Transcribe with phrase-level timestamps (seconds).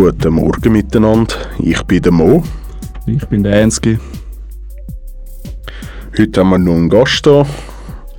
[0.00, 1.34] Guten Morgen miteinander.
[1.58, 2.44] Ich bin der Mo.
[3.06, 3.98] Ich bin der Ensky.
[6.16, 7.44] Heute haben wir noch einen Gast da,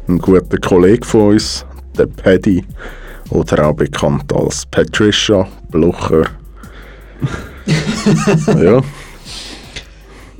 [0.06, 1.66] einen guten Kollegen von uns,
[1.98, 2.66] der Paddy,
[3.30, 6.26] oder auch bekannt als Patricia Blocher.
[8.62, 8.82] ja,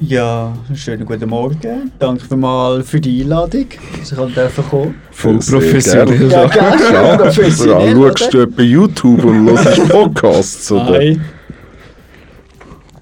[0.02, 1.92] Ja, schönen guten Morgen.
[2.00, 3.66] Danke vielmals für die Einladung,
[4.00, 4.96] dass ich dürfen kommen.
[5.12, 6.32] Voll professionell.
[6.32, 6.82] Ja, gerne.
[6.94, 10.92] ja, professionell, vor allem schaust du bei YouTube und hörst Podcasts, oder?
[10.92, 11.22] Nein.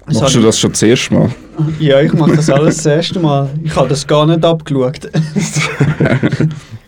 [0.06, 1.30] Das Machst du das schon das erste Mal?
[1.78, 3.48] Ja, ich mache das alles das erste Mal.
[3.62, 5.04] Ich habe das gar nicht abgeschaut.
[5.34, 5.62] ich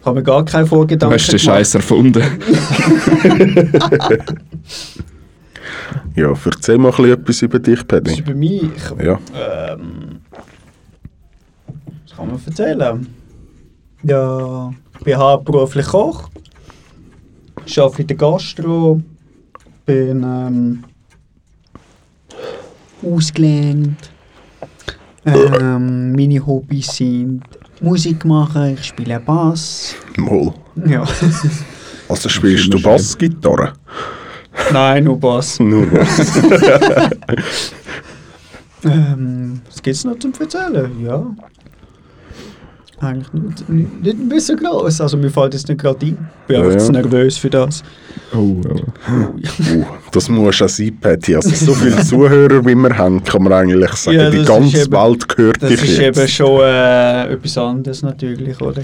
[0.05, 2.23] habe mir gar keine Du Vorgedanken hast den Scheiß erfunden.
[6.15, 8.19] Ja, erzähl mal etwas über dich, Paddy.
[8.21, 8.61] über mich.
[9.03, 10.21] Ja, Ähm,
[12.07, 13.07] was kann man erzählen?
[14.03, 16.29] Ja, ich bin hauptberuflich Koch.
[17.67, 19.01] Arbeite in der Gastro.
[19.87, 20.85] Bin ähm,
[23.03, 24.11] ausgelernt.
[25.27, 27.43] Ähm, meine Hobbys sind
[27.81, 29.95] Musik machen, ich spiele Bass.
[30.17, 30.55] mal.
[30.87, 31.05] Ja.
[32.09, 33.75] Also spielst du Bassgitarre?
[34.73, 35.59] Nein, nur Bass.
[35.61, 37.73] Nur was?
[38.85, 40.91] Ähm, was gibt es noch zum Erzählen?
[41.05, 41.27] Ja.
[43.03, 45.01] Eigentlich nicht, nicht, nicht ein bisschen groß.
[45.01, 46.19] Also mir fällt es nicht gerade ein.
[46.43, 46.79] Ich bin Ja, einfach ja.
[46.79, 47.83] zu nervös für das.
[48.35, 49.11] Oh, oh.
[49.11, 51.35] Uh, das muss auch sein, Patty.
[51.35, 55.29] Also so viele Zuhörer, wie wir haben, kann man eigentlich sagen, die das ganze Welt
[55.29, 56.19] gehört Das dich ist jetzt.
[56.19, 58.83] eben schon äh, etwas anderes natürlich, oder?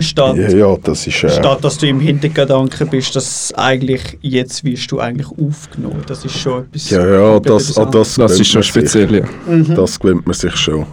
[0.00, 1.24] Statt, ja, ja, das ist...
[1.24, 6.02] Äh, statt dass du im Hintergedanken bist, dass eigentlich jetzt wirst du eigentlich aufgenommen.
[6.06, 6.90] Das ist schon etwas...
[6.90, 8.70] ja, ja, das, an das, Das ist schon man sich.
[8.70, 9.24] speziell, ja.
[9.46, 9.74] Mhm.
[9.74, 10.86] Das gewöhnt man sich schon.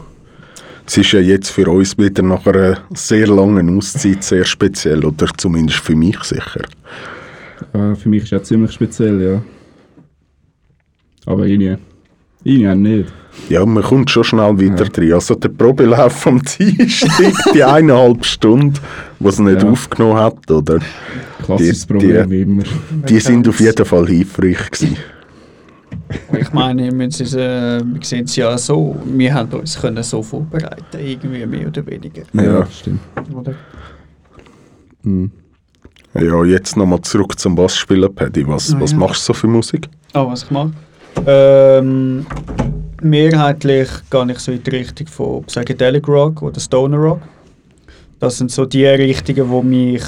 [0.88, 5.28] Es ist ja jetzt für uns wieder nach einer sehr langen Auszeit sehr speziell, oder
[5.38, 6.62] zumindest für mich sicher.
[7.73, 9.44] Äh, für mich ist es auch ziemlich speziell, ja.
[11.25, 11.78] Aber irgendwie,
[12.44, 13.13] irgendwie auch nicht.
[13.50, 15.13] Ja, man kommt schon schnell wieder drin.
[15.13, 18.73] Also der Probelauf vom Dienstag, die eineinhalb Stunden,
[19.19, 19.69] die es nicht Ja.
[19.69, 20.79] aufgenommen hat, oder?
[21.44, 22.63] Klassisches Die- Problem, die- wie immer.
[23.07, 24.97] Die sind auf jeden Fall hilfreich gewesen.
[26.40, 30.02] Ich meine, wir, müssen es, äh, wir sehen es ja so, wir haben uns können
[30.03, 32.23] so vorbereiten, irgendwie mehr oder weniger.
[32.34, 32.66] Ja.
[32.67, 33.00] stimmt.
[33.34, 33.53] Oder?
[35.03, 35.31] Mhm.
[36.13, 38.47] Ja, jetzt nochmal zurück zum Bassspielen, Paddy.
[38.47, 38.97] Was, Ah, was ja.
[38.97, 39.88] machst du so für Musik?
[40.13, 40.72] Ah, was ich mache?
[41.28, 42.25] Ähm,
[43.05, 47.21] mehrheitlich gehe ich so in die Richtung von Psychedelic Rock oder Stoner Rock.
[48.19, 50.03] Das sind so die Richtungen, die mich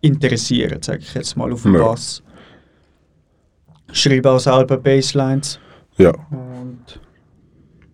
[0.00, 1.82] interessieren, sage ich jetzt mal auf dem Ja.
[1.84, 2.22] Bass.
[3.92, 5.58] Schreibe auch selber Basslines
[5.98, 7.00] Ja, und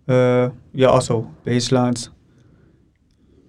[0.07, 2.11] äh, ja, also Basslines.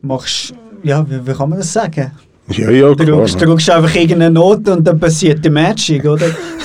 [0.02, 2.10] Machst, ja, wie, wie kann man das sagen?
[2.50, 3.18] Ja, ja Du klar.
[3.18, 6.26] drückst, drückst einfach irgendeine Note und dann passiert die Magic, oder?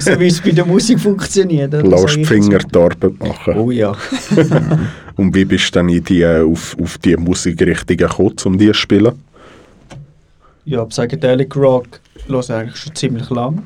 [0.00, 1.74] so wie es bei der Musik funktioniert.
[1.74, 1.82] oder?
[1.84, 3.54] Lass die Finger die Arbeit machen.
[3.56, 3.92] Oh ja.
[5.16, 8.68] Und wie bist du dann in die, äh, auf, auf die Musikrichtungen gekommen, um die
[8.68, 9.12] zu spielen?
[10.64, 13.62] Ja, Psychedelic Rock höre ich eigentlich schon ziemlich lang.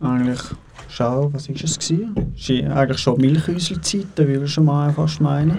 [0.00, 0.40] Eigentlich,
[0.88, 2.32] schau, was ist es gewesen?
[2.36, 5.58] Es ist eigentlich schon Milchhäusli-Zeiten, würde ich schon mal fast meinen.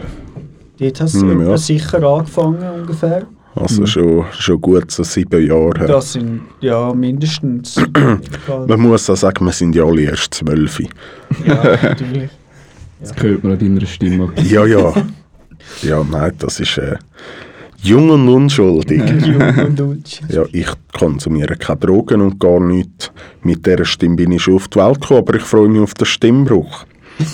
[0.78, 1.58] Dort hast du Hm, ja.
[1.58, 3.24] sicher angefangen, ungefähr.
[3.56, 3.88] Also Mhm.
[3.88, 5.88] schon, schon gut so sieben Jahre her.
[5.88, 7.76] Das sind, ja, mindestens.
[8.68, 10.80] Man muss auch sagen, wir sind ja alle erst zwölf.
[11.46, 12.30] ja, natürlich.
[13.02, 14.30] Das hört man an deiner Stimme.
[14.50, 14.94] Ja, ja.
[15.84, 16.96] Ja, nein, das ist äh,
[17.84, 19.04] jung und unschuldig.
[19.26, 20.22] Jung und Dutsch.
[20.30, 20.68] Ja, ich
[20.98, 23.12] konsumiere keine Drogen und gar nichts.
[23.44, 25.94] Mit dieser Stimme bin ich schon auf die Welt gekommen, aber ich freue mich auf
[25.94, 26.86] den Stimmbruch.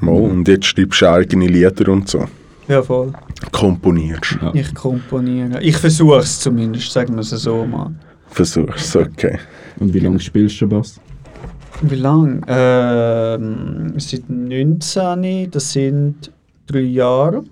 [0.00, 2.26] Mal, und jetzt schreibst du eigene Lieder und so.
[2.68, 3.12] Ja, voll.
[3.52, 4.38] Komponierst.
[4.40, 4.54] Ja.
[4.54, 5.62] Ich komponiere.
[5.62, 7.92] Ich versuche es zumindest, sagen wir es so mal.
[8.28, 9.38] Versuchst okay.
[9.78, 11.00] Und wie lange spielst du schon Bass?
[11.82, 12.40] Wie lange?
[12.46, 16.30] Ähm, seit 19, das sind
[16.66, 17.44] drei Jahre.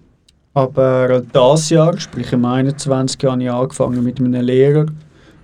[0.54, 3.24] Aber das Jahr, sprich im 21.
[3.24, 4.86] habe ich angefangen mit einem Lehrer.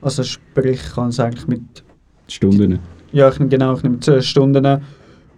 [0.00, 1.62] Also sprich, ich kann es eigentlich mit,
[2.28, 2.78] Stunden?
[3.12, 4.80] ja, ich, genau, ich nehme 10 Stunden.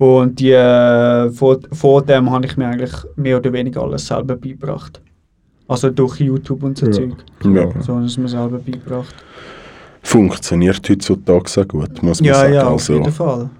[0.01, 4.35] Und die, äh, vor, vor dem habe ich mir eigentlich mehr oder weniger alles selber
[4.35, 4.99] beigebracht.
[5.69, 6.93] Also durch YouTube und so Ja.
[6.93, 7.13] Zeug.
[7.45, 7.69] Ja.
[7.83, 9.15] So habe ich es mir selber beigebracht.
[10.03, 12.55] Funktioniert heutzutage sehr gut, muss man Ja, sagen.
[12.55, 13.51] ja, auf also, jeden Fall.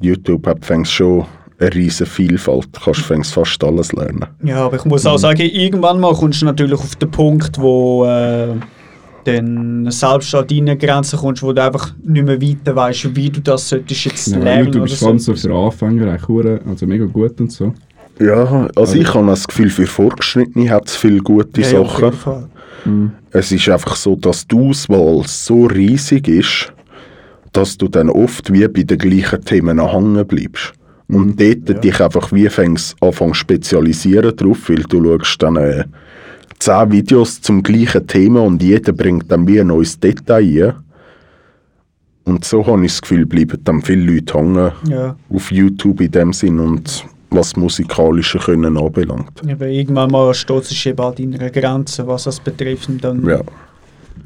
[0.00, 1.24] YouTube hat fängst schon
[1.58, 2.68] eine riesige Vielfalt.
[2.72, 4.24] Du kannst fängst fast alles lernen.
[4.44, 8.04] Ja, aber ich muss auch sagen, irgendwann mal kommst du natürlich auf den Punkt, wo
[8.06, 8.54] äh,
[9.24, 13.40] dann selbst an deine Grenzen kommst, wo du einfach nicht mehr weiter weißt, wie du
[13.40, 15.34] das solltest jetzt Ja, lernen YouTube oder ist vor allem so.
[15.34, 17.72] für Anfänger eigentlich also mega gut und so.
[18.20, 21.90] Ja, also ich habe das Gefühl, für Fortgeschrittene hat es viele gute ja, ja, auf
[21.92, 22.04] Sachen.
[22.04, 22.48] jeden Fall.
[23.30, 26.72] Es ist einfach so, dass die Auswahl so riesig ist,
[27.52, 30.72] dass du dann oft wie bei den gleichen Themen hängen bleibst.
[31.08, 35.84] Und dort dich einfach wie fängst anfangen spezialisieren drauf, weil du schaust dann äh,
[36.64, 40.74] zehn Videos zum gleichen Thema und jeder bringt dann wie ein neues Detail ein.
[42.24, 45.16] Und so habe ich das Gefühl, bleiben dann viele Leute hängen Ja.
[45.28, 49.40] auf YouTube in dem Sinn und was musikalische Können anbelangt.
[49.50, 52.88] Aber irgendwann mal steht es eben an deiner Grenze, was das betrifft.
[52.90, 53.40] Und dann Ja,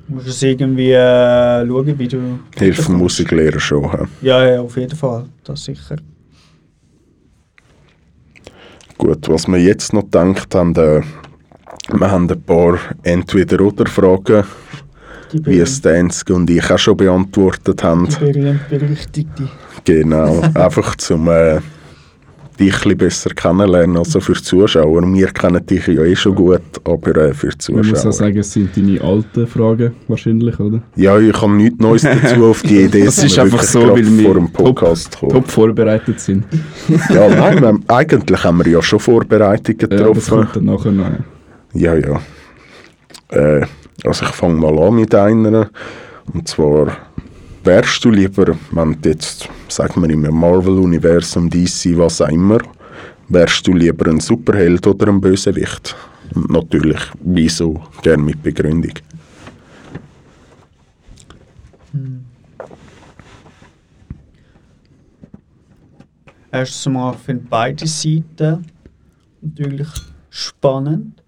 [0.08, 2.38] musst du es irgendwie äh, schauen, wie du.
[2.58, 3.90] hilft dem Musiklehrer schon.
[3.90, 3.98] hä?
[4.22, 5.24] Ja, ja, auf jeden Fall.
[5.44, 5.96] Das sicher.
[8.98, 11.00] Gut, was wir jetzt noch gedacht haben, äh,
[11.92, 14.44] wir haben ein paar Entweder-Oder-Fragen,
[15.32, 18.08] wie es Danske und ich auch schon beantwortet haben.
[18.08, 18.16] die
[18.70, 19.08] berühmt.
[19.84, 21.58] Genau, einfach zum äh,
[22.58, 25.02] dich ein besser kennenlernen, also für die Zuschauer.
[25.12, 28.12] Wir kennen dich ja eh schon gut, aber äh, für die Man muss auch Zuschauer.
[28.12, 30.80] sagen, es sind deine alten Fragen wahrscheinlich, oder?
[30.96, 33.04] Ja, ich habe nichts Neues dazu auf die Idee.
[33.04, 35.32] Das ist einfach so, weil wir vor dem Podcast top, kommen.
[35.32, 36.44] top vorbereitet sind.
[37.10, 40.30] Ja, nein, wir, eigentlich haben wir ja schon Vorbereitungen Ja, das getroffen.
[40.30, 41.10] kommt dann nachher noch.
[41.76, 41.94] Ja.
[41.94, 42.20] Ja.
[43.28, 43.66] Äh,
[44.04, 45.70] also ich fange mal an mit einer.
[46.32, 46.96] Und zwar,
[47.64, 52.58] wärst du lieber, wenn du jetzt, sagen wir im Marvel-Universum, DC, was auch immer,
[53.28, 55.96] wärst du lieber ein Superheld oder ein Bösewicht?
[56.34, 57.82] Und natürlich, wieso?
[58.02, 58.92] Gerne mit Begründung.
[66.50, 68.64] Erstens mal finde beide Seiten
[69.42, 69.88] natürlich
[70.30, 71.22] spannend.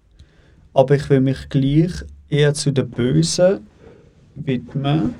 [0.73, 1.91] Aber ich will mich gleich
[2.29, 3.67] eher zu den Bösen
[4.35, 5.15] widmen.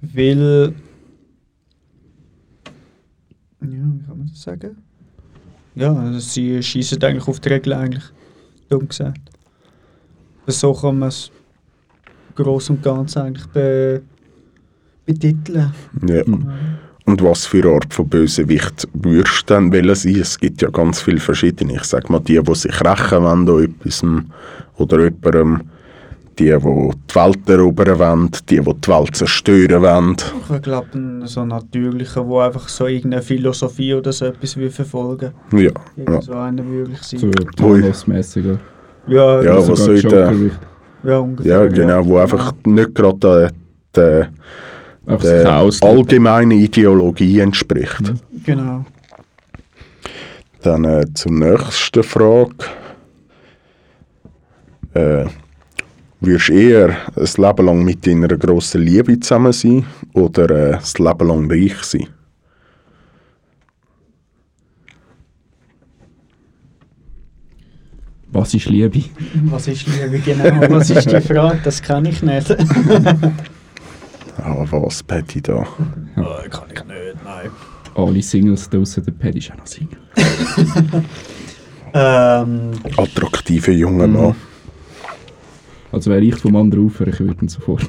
[0.00, 0.74] Weil.
[3.60, 4.76] Ja, wie kann man das sagen?
[5.74, 8.04] Ja, also sie schießen eigentlich auf die Regel eigentlich.
[8.68, 9.20] Dumm gesagt.
[10.46, 11.30] So kann man es
[12.34, 14.02] groß und ganz eigentlich be
[15.04, 15.72] betiteln.
[16.06, 16.24] Ja.
[17.06, 20.16] Und was für Art von Bösewicht würdest du dann wollen sein?
[20.16, 21.74] Es gibt ja ganz viele verschiedene.
[21.74, 24.04] Ich sage mal, die, die sich rächen wollen an etwas
[24.76, 25.60] oder jemandem,
[26.38, 26.50] die, die
[27.08, 30.16] die Welt erobern wollen, die, die die Welt zerstören wollen.
[30.54, 35.30] Ich glaube, ein so natürlicher, der einfach so irgendeine Philosophie oder so etwas will verfolgen
[35.52, 36.20] Ja, ja.
[36.20, 37.20] So einer wirklich sein.
[37.20, 37.30] So
[38.36, 38.58] oder?
[39.06, 40.32] Ja, Ja, ja, was soll der-
[41.04, 41.62] ja, ungefähr.
[41.62, 43.50] ja, genau, wo einfach nicht gerade der,
[43.94, 44.28] Einfach
[45.06, 48.14] der, allgemeinen Ideologie entspricht.
[48.44, 48.84] Genau.
[50.62, 52.54] Dann äh, zur nächsten Frage.
[54.94, 55.26] Äh,
[56.20, 61.04] würdest du eher ein Leben lang mit deiner grossen Liebe zusammen sein oder äh, ein
[61.04, 62.08] Leben lang reich sein?
[68.32, 69.04] Was ist Liebe?
[69.44, 70.68] Was ist Liebe genau?
[70.68, 71.60] Was ist die Frage?
[71.62, 72.56] Das kann ich nicht.
[74.38, 75.66] Ah, was, Patty, da?
[76.16, 77.50] oh, kann ich nicht, nein.
[77.94, 79.98] Alle Singles draussen, der Paddy ist auch noch Single.
[81.98, 84.34] Ähm, Attraktive junger Mann.
[85.92, 87.88] Also wäre ich vom anderen Ufer, ich würde ihn sofort.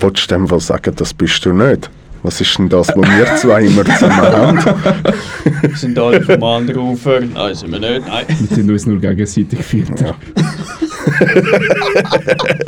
[0.00, 1.90] Wolltest du dem Fall sagen, das bist du nicht?
[2.22, 4.58] Was ist denn das, was wir zwei immer zusammen haben?
[5.62, 7.20] wir sind alle vom anderen Ufer.
[7.20, 8.26] Nein, sind wir nicht, nein.
[8.28, 10.00] Wir sind uns nur gegenseitig geführt.
[10.00, 10.14] Ja.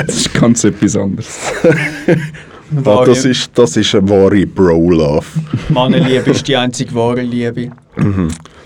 [0.06, 1.38] Das ist ganz etwas anderes.
[2.84, 5.26] Ah, das, ist, das ist eine wahre Bro-Love.
[5.68, 7.70] Mannenliebe ist die einzige wahre Liebe.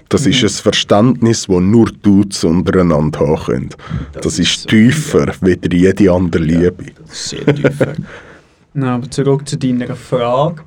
[0.09, 3.71] Das ist ein Verständnis, das nur Dudes untereinander haben können.
[4.12, 6.85] Das, ist so, tiefer, wie jede andere Liebe.
[7.05, 7.95] Das ist sehr tiefer.
[8.75, 10.62] Na, aber zurück zu deiner Frage.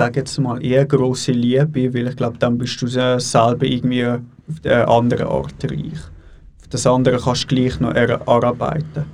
[0.00, 3.66] Ich sage jetzt mal eher große Liebe, weil ich glaube, dann bist du se- selber
[3.66, 6.00] irgendwie auf der anderen Art reich.
[6.62, 9.04] Auf das andere kannst du gleich noch erarbeiten.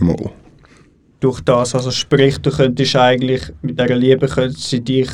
[0.00, 0.30] Mal.
[1.20, 4.26] Durch das, also sprich, du könntest eigentlich mit dieser Liebe
[4.56, 5.10] sie dich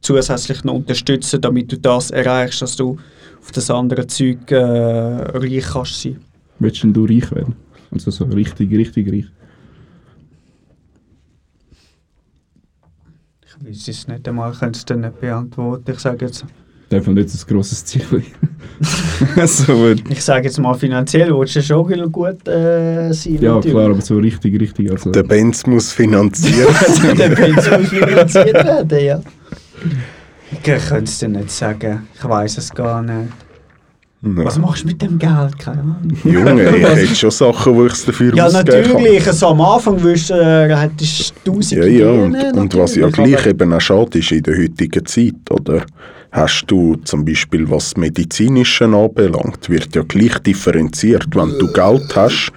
[0.00, 2.96] zusätzlich noch unterstützen, damit du das erreichst, dass du
[3.42, 6.16] auf das andere Zeug äh, reich kannst sein.
[6.60, 7.54] Willst denn du reich werden?
[7.90, 9.26] Also so richtig, richtig reich.
[13.60, 15.90] Ich weiß es nicht einmal, ich könnte es dir nicht beantworten.
[15.90, 16.44] Ich sage jetzt,
[16.90, 18.02] Darf man nicht ein grosses Ziel
[19.46, 23.38] so, äh, ich sage jetzt mal finanziell, willst du schon viel gut äh, sein?
[23.40, 23.72] ja, natürlich.
[23.74, 24.90] klar, aber so richtig, richtig.
[24.90, 27.16] Also, Der Benz muss finanziert sein.
[27.16, 29.20] Der Benz muss finanziert werden, ja.
[30.52, 32.06] Ich könnte es dir nicht sagen.
[32.14, 33.32] Ich weiß es gar nicht.
[34.26, 35.58] Was machst du mit dem Geld?
[35.58, 36.16] Keine Ahnung.
[36.24, 38.92] Junge, ich hätte schon Sachen, wo ich es dafür Ja, ausgeben kann.
[39.02, 39.24] natürlich.
[39.32, 43.08] So am Anfang du, äh, hättest du tausend Ja, ja, und, Ideen, und was ja
[43.10, 45.84] gleich eben auch schade ist in der heutigen Zeit, oder?
[46.32, 51.26] Hast du zum Beispiel, was das Medizinische anbelangt, wird ja gleich differenziert.
[51.34, 52.50] Wenn du Geld hast,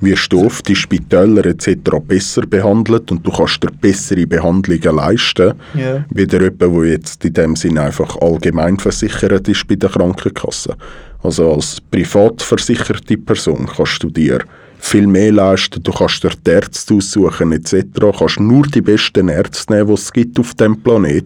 [0.00, 1.76] wirst du oft in Spitälern etc.
[2.06, 6.04] besser behandelt und du kannst dir bessere Behandlungen leisten, Ja.
[6.10, 10.76] wie der jemand, der jetzt in dem Sinne einfach allgemein versichert ist bei der Krankenkasse.
[11.22, 14.40] Also als privat versicherte Person kannst du dir
[14.78, 17.84] viel mehr leisten, du kannst dir die Ärzte aussuchen etc.
[18.16, 21.24] kannst nur die besten Ärzte nehmen, die es gibt auf dem Planet.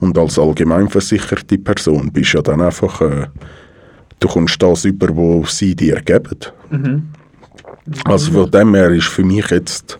[0.00, 3.26] Und als allgemein versicherte Person bist du ja dann einfach, äh,
[4.20, 6.38] du kommst das über, was sie dir geben.
[8.04, 9.98] Also von dem her ist für mich jetzt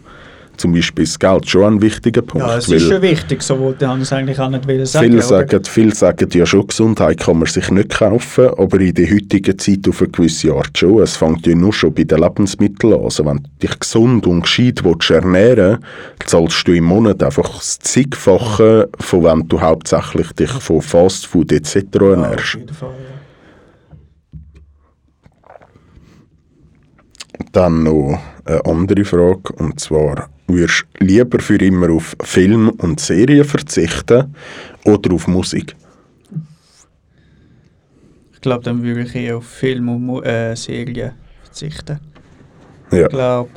[0.56, 2.46] zum Beispiel das Geld schon ein wichtiger Punkt.
[2.46, 5.06] Ja, es ist schon wichtig, so wollte ich es eigentlich auch nicht wollen sagen.
[5.06, 5.26] Viele oder?
[5.26, 9.58] sagen, viele sagen ja schon, Gesundheit kann man sich nicht kaufen, aber in der heutigen
[9.58, 11.02] Zeit auf eine gewisse Art schon.
[11.02, 13.04] Es fängt ja nur schon bei den Lebensmitteln an.
[13.04, 15.78] Also wenn du dich gesund und gescheit willst ernähren
[16.18, 21.52] willst, zahlst du im Monat einfach das zigfache, von wenn du hauptsächlich dich von Fastfood
[21.52, 21.74] etc.
[21.74, 22.54] Ja, auf ernährst.
[22.54, 23.13] jeden Fall, ja.
[27.54, 32.98] Dann noch eine andere Frage, und zwar, würdest du lieber für immer auf Film und
[32.98, 34.34] Serien verzichten
[34.84, 35.76] oder auf Musik?
[38.32, 41.12] Ich glaube, dann würde ich eher auf Film und Mu- äh, Serien
[41.44, 42.00] verzichten.
[42.90, 43.50] Ja, Ich glaube,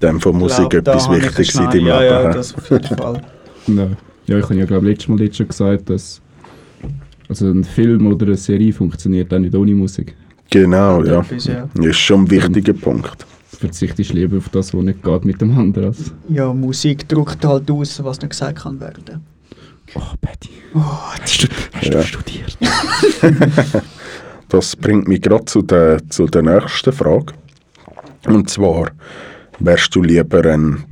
[0.00, 2.14] dann von Musik glaub, etwas Wichtiges in deinem ja, Leben.
[2.24, 3.20] Ja, das auf jeden Fall.
[3.66, 3.88] Ja,
[4.24, 6.22] ja ich habe ja glaube letztes Mal jetzt schon gesagt, dass
[7.28, 10.16] also ein Film oder eine Serie funktioniert auch nicht ohne Musik.
[10.50, 11.24] Genau, ja.
[11.44, 11.68] Ja.
[11.74, 13.26] Das ist schon ein wichtiger Punkt.
[13.46, 15.88] Verzichtest lieber auf das, was nicht geht mit dem anderen.
[15.88, 19.22] Als ja, Musik drückt halt aus, was nicht gesagt kann werden.
[19.94, 20.80] oh, Betty, Oh,
[21.20, 22.00] hast du, hast Ja.
[22.00, 22.58] du studiert?
[24.48, 27.34] Das bringt mich gerade zu der, zu der nächsten Frage.
[28.26, 28.90] Und zwar,
[29.60, 30.84] wärst du lieber ein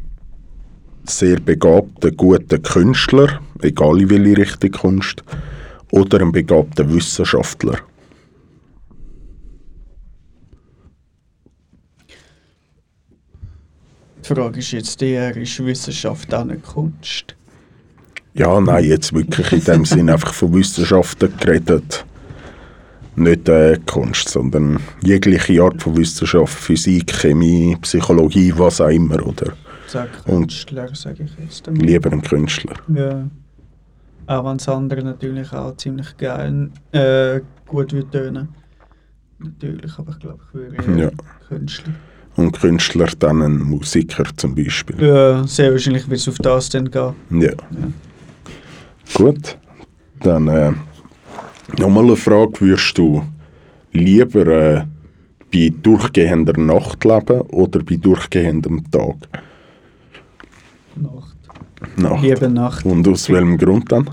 [1.04, 5.24] sehr begabter, guter Künstler, egal in welche Richtung kommst,
[5.90, 7.78] oder ein begabter Wissenschaftler?
[14.28, 17.34] Die Frage ist jetzt eher, ist Wissenschaft auch eine Kunst?
[18.34, 22.04] Ja, nein, jetzt wirklich in dem Sinn einfach von Wissenschaften geredet.
[23.16, 29.54] Nicht äh, Kunst, sondern jegliche Art von Wissenschaft, Physik, Chemie, Psychologie, was auch immer, oder?
[29.88, 31.66] Sag Und- Künstler, sage ich jetzt.
[31.66, 31.84] einmal.
[31.84, 32.74] Lieber ein Künstler.
[32.94, 33.28] Ja.
[34.26, 38.48] Auch wenn das andere natürlich auch ziemlich geil, äh, gut wird tönen.
[39.38, 41.10] Natürlich, aber ich glaube, ich würde Ja.
[41.48, 41.94] Künstler.
[42.38, 45.04] Und Künstler dann ein Musiker zum Beispiel.
[45.04, 47.12] Ja, sehr wahrscheinlich wird es auf das dann gehen.
[47.30, 47.50] Ja.
[49.12, 49.58] Gut.
[50.20, 50.72] Dann äh,
[51.78, 52.60] nochmal eine Frage.
[52.60, 53.24] Würdest du
[53.90, 54.84] lieber äh,
[55.52, 59.16] bei durchgehender Nacht leben oder bei durchgehendem Tag?
[60.94, 61.36] Nacht.
[61.96, 62.22] Nacht.
[62.22, 62.86] Liebe Nacht.
[62.86, 64.10] Und aus welchem Grund dann?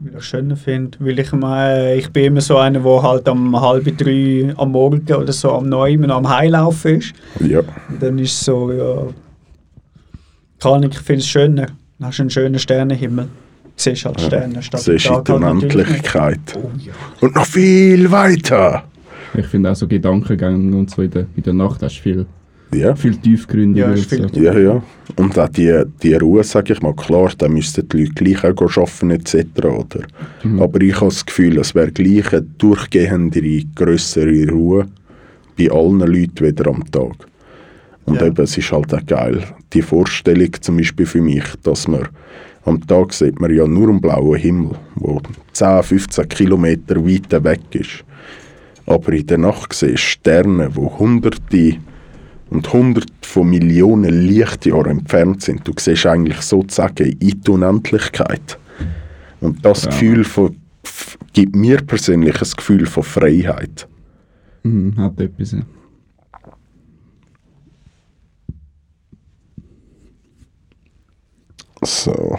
[0.00, 0.98] Weil ich es schöner finde.
[1.00, 5.12] Weil ich meine, ich bin immer so einer, der halt um halb drei am Morgen
[5.12, 7.12] oder so am neun am Heilaufen ist.
[7.40, 7.60] Ja.
[7.88, 9.08] Und dann ist es so, ja.
[10.60, 11.66] Kann ich, ich finde es schöner.
[11.98, 13.24] Dann hast du einen schönen Sternenhimmel.
[13.24, 13.30] Du
[13.76, 15.42] siehst halt Sterne statt Siehst du Tag die halt.
[15.42, 16.40] Unendlichkeit.
[16.56, 16.92] Oh ja.
[17.20, 18.84] Und noch viel weiter.
[19.34, 22.26] Ich finde auch so Gedankengänge und so in der, in der Nacht hast du viel,
[22.74, 22.94] Ja.
[22.94, 23.90] viel tiefgründiger.
[23.90, 24.40] Ja, viel so.
[24.40, 24.82] Ja, ja.
[25.16, 28.60] Und auch die, die Ruhe, sage ich mal, klar, da müssten die Leute gleich auch
[28.76, 29.36] arbeiten etc.
[29.64, 30.00] Oder?
[30.44, 30.60] Mhm.
[30.62, 34.86] Aber ich habe das Gefühl, es wäre gleich eine durchgehendere, grössere Ruhe
[35.58, 37.14] bei allen Leuten wieder am Tag.
[38.04, 38.26] Und Ja.
[38.26, 42.08] eben, es ist halt auch geil, die Vorstellung zum Beispiel für mich, dass man
[42.64, 45.20] am Tag sieht man ja nur einen blauen Himmel, wo
[45.52, 48.04] 10, 15 Kilometer weit weg ist.
[48.86, 51.76] Aber in der Nacht siehst du Sterne, wo hunderte
[52.50, 55.66] und hunderte von Millionen Lichtjahren entfernt sind.
[55.66, 58.58] Du siehst eigentlich sozusagen in die Unendlichkeit.
[59.40, 59.90] Und das Ja.
[59.90, 60.56] Gefühl von,
[61.32, 63.86] gibt mir persönlich ein Gefühl von Freiheit.
[64.62, 65.52] Mhm, hat etwas.
[65.52, 65.60] Ja.
[71.82, 72.38] So.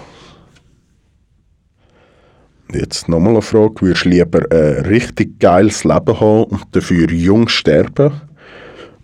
[2.73, 3.81] Jetzt nochmal eine Frage.
[3.81, 8.11] Würdest du lieber ein richtig geiles Leben haben und dafür jung sterben?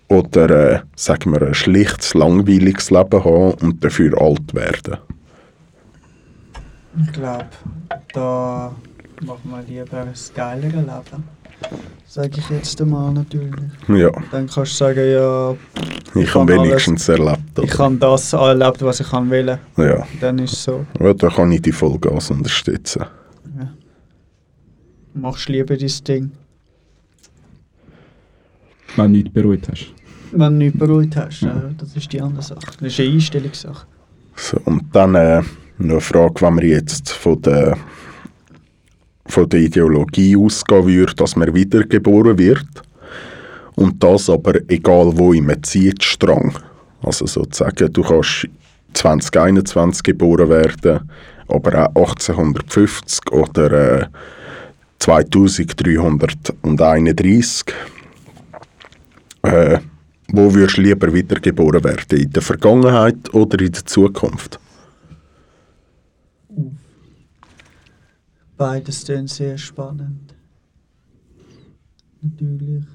[0.08, 4.98] Oder, äh, sagen wir, ein schlichtes, langweiliges Leben haben und dafür alt werden?
[7.04, 7.46] Ich glaube,
[8.14, 8.74] da
[9.26, 11.24] machen wir lieber ein geilere Leben.
[12.08, 13.54] Sage ich jetzt einmal natürlich.
[13.88, 15.56] Ja, Dann kannst du sagen, ja,
[16.22, 17.40] ich kann habe alles- wenigstens erlebt.
[17.62, 17.84] ich Oder?
[17.86, 19.58] habe das erlebt, was ich kann wollen.
[19.78, 20.06] Ja.
[20.22, 20.86] Dann ist es so.
[21.00, 23.06] ja, da kann ich die Vollgas unterstützen.
[23.60, 23.70] Ja.
[25.14, 26.32] machst lieber dein Ding.
[28.96, 29.94] Wenn du nichts bereut hast.
[30.32, 32.60] Wenn du nichts bereut hast, äh, das ist die andere Sache.
[32.80, 33.86] Das ist eine Einstellungssache.
[34.36, 35.42] So, und dann äh,
[35.78, 37.78] noch eine Frage, wenn man jetzt von der,
[39.28, 42.66] von der Ideologie ausgehen würde, dass man wiedergeboren wird.
[43.76, 46.54] Und das aber egal wo im Zeitstrang.
[47.02, 48.48] Also sozusagen, du kannst
[48.94, 51.12] 2021 geboren werden,
[51.48, 54.06] aber auch 1850 oder äh,
[55.00, 57.66] 2331.
[59.46, 59.80] Äh,
[60.30, 62.20] wo würdest du lieber wiedergeboren werden?
[62.20, 64.60] In der Vergangenheit oder in der Zukunft?
[68.58, 70.34] Beides sind sehr spannend.
[72.22, 72.86] Natürlich.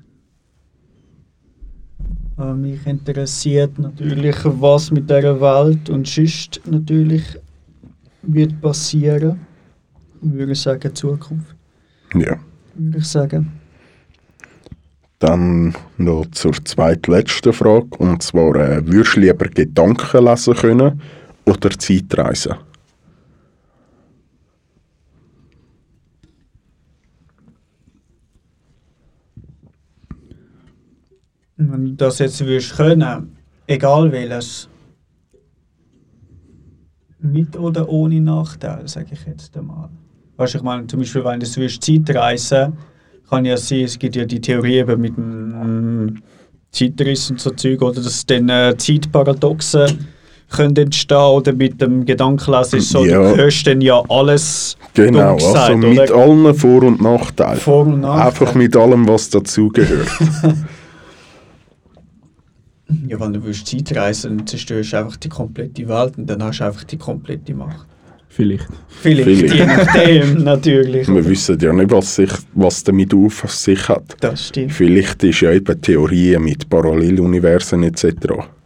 [2.37, 7.39] Aber mich interessiert natürlich, was mit dieser Welt und sonst natürlich
[8.23, 9.39] wird passieren.
[10.23, 11.55] Ich würde sagen Zukunft.
[12.15, 12.39] Ja.
[12.75, 13.60] Würde ich sagen.
[15.21, 17.89] Dann noch zur zweitletzten Frage.
[17.99, 21.01] Und zwar, äh, würdest du lieber Gedanken lesen können
[21.45, 22.55] oder Zeitreisen?
[31.59, 33.37] Wenn du das jetzt würdest können,
[33.67, 34.71] egal welches,
[37.19, 39.91] mit oder ohne Nachteil, sage ich jetzt einmal.
[40.39, 42.73] Weißt du, ich meine, zum Beispiel, wenn du würdest Zeitreisen,
[43.31, 46.17] kann ja sein, es gibt ja die Theorie eben mit dem
[46.73, 50.07] Zeitriss und so Zeug, oder dass dann äh, Zeitparadoxen
[50.51, 53.19] können entstehen oder mit dem Gedankenlesen ist so, Ja.
[53.23, 56.15] du hörst dann ja alles Genau, dumm gesagt, also mit oder?
[56.17, 57.61] allen Vor- und Nachteilen.
[57.61, 58.25] Vor- und Nachteile.
[58.27, 60.09] Einfach mit allem, was dazugehört.
[63.07, 66.59] Ja, wenn du willst Zeitreisen, dann zerstörst du einfach die komplette Welt und dann hast
[66.59, 67.87] du einfach die komplette Macht.
[68.33, 68.69] Vielleicht.
[68.89, 69.55] Vielleicht, Vielleicht.
[69.55, 71.09] je nachdem, natürlich.
[71.09, 74.17] Wir wissen ja nicht, was, sich, was damit auf sich hat.
[74.21, 74.73] Das stimmt.
[74.73, 78.05] Vielleicht ist ja eben Theorien mit Paralleluniversen etc.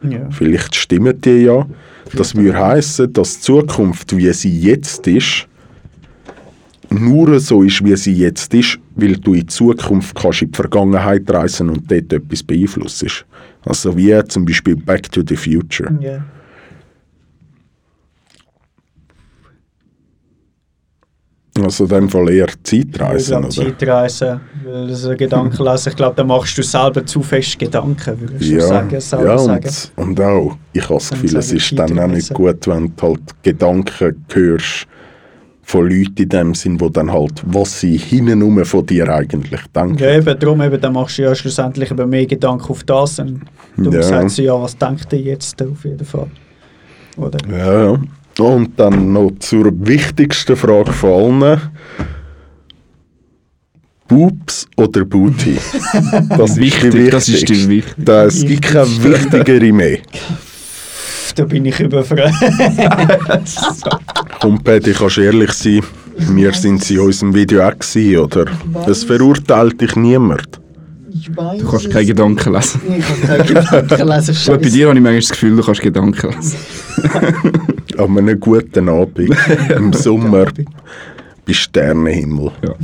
[0.02, 0.30] Ja.
[0.30, 1.66] Vielleicht stimmen die ja.
[2.12, 5.48] Das würde heißen, dass die Zukunft, wie sie jetzt ist,
[6.90, 10.56] nur so ist, wie sie jetzt ist, weil du in die Zukunft kannst in die
[10.56, 13.08] Vergangenheit reisen und dort etwas beeinflussen.
[13.64, 15.96] Also wie zum Beispiel Back to the Future.
[16.00, 16.22] Ja.
[21.62, 23.78] Also in dem Fall eher Zeitreisen, ich glaube, oder?
[23.78, 28.34] Zeitreisen, weil das ein Gedankenlesen, ich glaube, da machst du selber zu fest Gedanken, würde
[28.40, 29.00] ich schon Ja, sagen.
[29.00, 29.70] Selber ja sagen.
[29.96, 33.02] und, und auch, ich habe das Gefühl, es ist dann auch nicht gut, wenn du
[33.02, 34.86] halt Gedanken hörst
[35.62, 39.98] von Leuten in dem Sinn, wo dann halt, was sie hinten von dir eigentlich denken.
[39.98, 43.42] Ja, eben, darum eben, dann machst du ja schlussendlich eben mehr Gedanken auf das und
[43.76, 44.02] du Ja.
[44.02, 46.26] sagst ja, was denkt ihr jetzt auf jeden Fall?
[47.16, 47.38] Oder?
[47.48, 47.98] Ja, ja.
[48.38, 51.60] Und dann noch zur wichtigsten Frage von allen.
[54.08, 55.56] Boobs oder Booty?
[56.28, 57.68] Das ist die Wichtig, das ist die wichtigste.
[57.70, 57.94] wichtig.
[58.04, 59.98] Da- Es gibt keine wichtigere mehr.
[61.36, 62.34] Da bin ich überfragt.
[64.40, 65.80] Komm, Paddy, kannst ehrlich sein?
[66.16, 68.44] Wir sind sie in unserem Video auch gewesen, oder?
[68.86, 70.60] Es verurteilt dich niemand.
[71.58, 72.80] Du kannst keine Gedanken lesen.
[72.98, 74.36] Ich kann keine Gedanken lesen.
[74.46, 76.56] Bei dir habe ich manchmal das Gefühl, du kannst Gedanken lesen.
[77.98, 79.18] An einem guten Abend
[79.70, 80.46] im Sommer
[81.46, 82.50] bei Sternenhimmel.
[82.62, 82.74] Ja.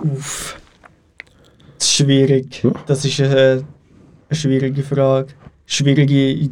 [0.00, 0.56] Uff.
[1.78, 2.66] Das ist schwierig.
[2.86, 3.64] Das ist eine,
[4.28, 5.28] eine schwierige Frage.
[5.66, 6.50] Schwierige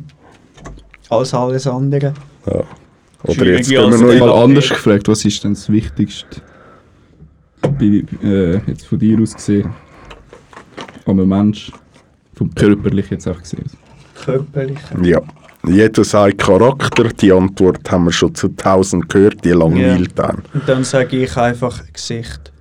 [1.11, 2.15] als alles andere.
[2.47, 2.65] Ja.
[3.25, 6.41] Oder Schwierige jetzt gehen wir noch Mal anders gefragt, was ist denn das Wichtigste,
[7.61, 9.71] bei, äh, jetzt von dir aus gesehen,
[11.05, 11.73] an einem Mensch,
[12.35, 13.65] vom körperlich jetzt auch gesehen?
[14.25, 14.79] Körperlich.
[15.03, 15.21] Ja.
[15.69, 20.43] Jeder sagt Charakter, die Antwort haben wir schon zu tausend gehört, die langweilt dann.
[20.55, 22.53] Und dann sage ich einfach Gesicht.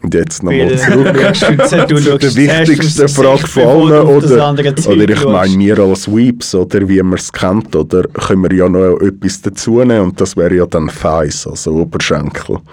[0.00, 1.16] Und jetzt nochmal zurück.
[1.34, 4.06] schaust wichtigsten erstens Frage von allen.
[4.06, 8.52] Oder, oder ich meine, wir als Weeps, oder wie man es kennt, oder können wir
[8.56, 12.58] ja noch etwas dazu nehmen und das wäre ja dann Thighs, also Oberschenkel.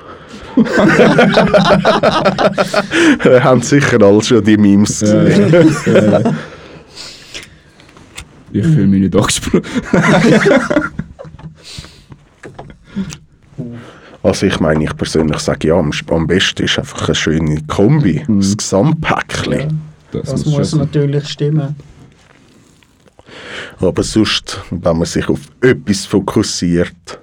[3.24, 5.54] Wir haben sicher alle schon die Memes gesehen.
[8.56, 9.64] Ich fühle mich nicht angesprochen.
[14.24, 18.24] Also ich meine, ich persönlich sage ja, am, am besten ist einfach eine schöne Kombi,
[18.28, 19.52] das Gesamtpäckchen.
[19.52, 19.68] Ja,
[20.12, 21.76] Das, das muss muss natürlich stimmen.
[23.80, 27.20] Aber sonst, wenn man sich auf etwas fokussiert,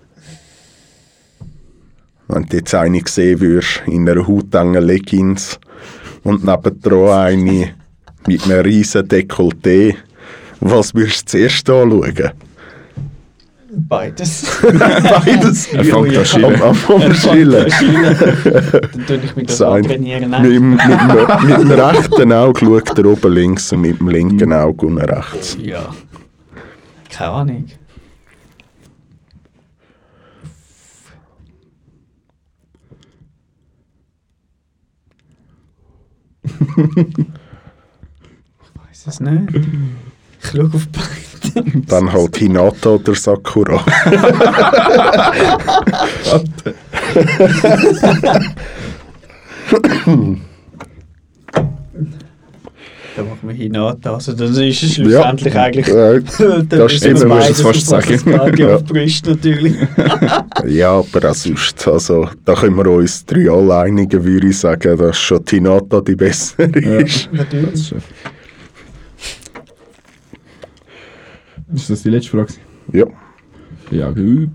[2.28, 5.58] wenn du jetzt eine sehen würdest, in einer hautengen Leggings
[6.24, 7.74] und nebendran eine
[8.26, 9.96] mit einem riesen Dekolleté,
[10.62, 12.14] was würdest du zuerst anschauen?
[13.74, 14.44] Beides.
[14.62, 15.66] Beides.
[15.72, 16.62] Er fängt an Am Schillen.
[16.62, 17.72] Anfang Er Schillen.
[18.92, 19.82] Dann tue ich mich das Sein.
[19.82, 20.28] trainieren.
[20.30, 24.08] Mit, dem- mit, dem- mit dem rechten Auge schaut er oben links und mit dem
[24.10, 25.56] linken Auge unten rechts.
[25.58, 25.88] Ja.
[27.10, 27.64] Keine Ahnung.
[36.44, 37.26] ich
[38.74, 39.52] weiß es nicht.
[40.42, 41.82] Ich schaue auf beide.
[41.88, 43.84] Dann halt Hinata oder Sakura.
[53.14, 54.14] Da machen wir Hinata.
[54.14, 55.88] Also dann ist schlussendlich eigentlich...
[55.88, 58.32] Äh, dann das müssen stimmt, wir beides es fast das sagen.
[58.32, 58.76] Party Ja.
[58.76, 58.82] auf
[59.26, 59.74] natürlich.
[60.66, 64.96] Ja, aber auch sonst, also, da können wir uns drei alle einigen, würde ich sagen,
[64.96, 66.98] dass schon die Hinata die bessere Ja.
[67.00, 67.28] ist.
[67.32, 67.94] Natürlich.
[71.74, 72.52] Ist das die letzte Frage?
[72.92, 73.06] Ja.
[73.90, 74.50] Ja, gut.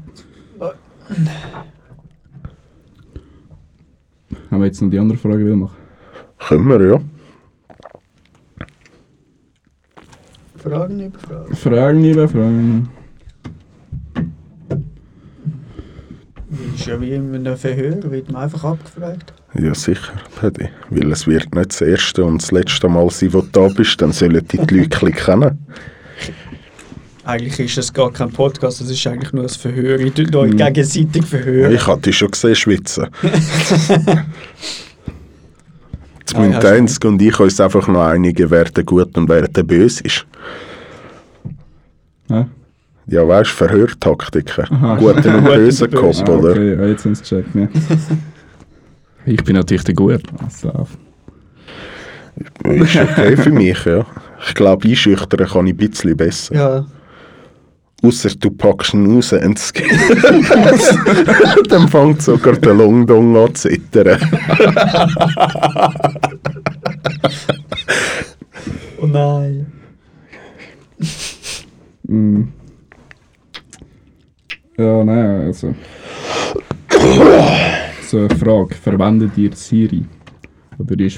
[4.51, 5.77] Haben wir jetzt noch die andere Frage wieder machen?
[6.39, 6.99] Können wir, ja.
[10.57, 11.55] Fragen über Fragen.
[11.55, 12.89] Fragen über Fragen.
[16.75, 19.33] Ist ja wie in einem Verhör, wird man einfach abgefragt.
[19.53, 20.69] Ja, sicher, Paddy.
[20.89, 24.01] Weil es wird nicht das erste und das letzte Mal sein, wo du da bist,
[24.01, 25.57] dann sollen die die Leute kennen.
[27.27, 29.99] Eigentlich ist es gar kein Podcast, es ist eigentlich nur ein Verhör.
[29.99, 31.73] Ich tue euch gegenseitig verhören.
[31.73, 33.07] Ich hatte dich schon gesehen schwitzen.
[36.19, 39.63] Jetzt Ah, Einzige und ich uns einfach noch einigen, wer der gut und wer der
[39.63, 40.25] böse ist.
[42.29, 42.47] Ja?
[43.07, 44.65] Ja, weißt du, Verhörtaktiken.
[44.97, 46.51] Guten und bösen Kopf, Ah, oder?
[46.51, 47.67] okay, jetzt haben sie es gecheckt, ja.
[49.25, 50.21] Ich bin natürlich der Gut.
[50.41, 50.97] Was läuft?
[52.63, 54.05] Ist okay für mich, ja.
[54.47, 56.55] Ich glaube, einschüchtern kann ich ein bisschen besser.
[56.55, 56.85] Ja,
[58.03, 59.91] Ausser du packst ihn raus und es geht.
[61.69, 64.19] Dann fängt sogar der Longdong an zu zittern.
[69.01, 69.65] oh nein.
[72.03, 72.43] Mm.
[74.77, 75.73] Ja, nein, also.
[78.07, 78.75] So eine Frage.
[78.75, 80.05] Verwendet ihr Siri?
[80.77, 81.09] Oder die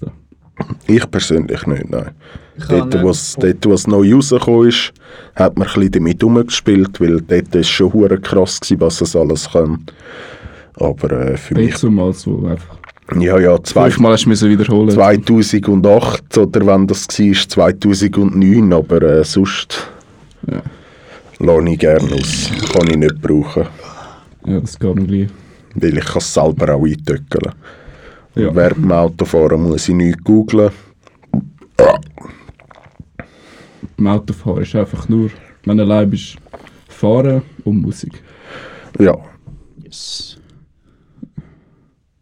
[0.00, 0.12] da?
[0.86, 2.10] Ich persönlich nicht, nein.
[2.56, 4.92] Ich kann Dort, was, dort, was neu rausgekommen ist,
[5.36, 9.14] hat man ein bisschen damit rumgespielt, weil dort ist schon hure krass gewesen, was es
[9.14, 9.84] alles kann.
[10.74, 12.76] Aber äh, für mich, Dazu mal so einfach.
[13.18, 14.90] ja, ja, zwei, hast du wiederholen.
[14.90, 19.88] 2008 oder wenn das war, 2009, aber äh, sonst
[20.50, 20.62] Ja.
[21.38, 22.50] lasse ich gerne aus.
[22.72, 23.66] Kann ich nicht brauchen,
[24.46, 25.28] Ja, das geht mir gleich.
[25.74, 27.52] weil ich kann es selber auch eintöckeln.
[28.38, 28.54] Ja.
[28.54, 30.70] Während dem Autofahren muss ich nichts googlen.
[33.96, 35.30] Im Autofahren ist einfach nur,
[35.64, 36.36] wenn du allein bist,
[36.88, 38.22] fahren und Musik.
[38.98, 39.16] Ja,
[39.88, 40.36] Yes.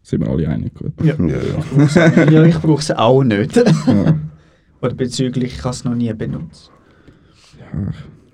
[0.01, 0.93] Sind wir alle einig, gut.
[1.03, 1.15] Ja.
[1.19, 1.37] ja,
[2.15, 2.23] ja.
[2.31, 3.57] ja, ich brauche es auch nicht.
[3.57, 4.17] Ja.
[4.81, 6.71] Oder bezüglich, ich habe es noch nie benutzt.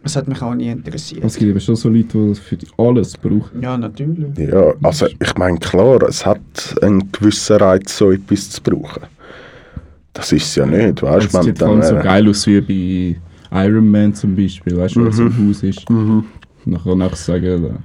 [0.06, 1.24] Es hat mich auch nie interessiert.
[1.24, 3.62] Es gibt eben schon so Leute, die das für alles brauchen.
[3.62, 4.38] Ja, natürlich.
[4.38, 6.42] Ja, also ich meine, klar, es hat
[6.82, 9.04] einen gewissen Reiz, so etwas zu brauchen.
[10.12, 11.90] Das ist es ja nicht, weißt Es du, wenn sieht vor allem dann...
[11.90, 12.62] so äh, geil aus wie
[13.52, 15.08] bei Iron Man zum Beispiel, weißt du, Mhm.
[15.08, 15.90] ein Haus ist.
[15.90, 16.26] Dann
[16.84, 17.80] kann ich sagen, da-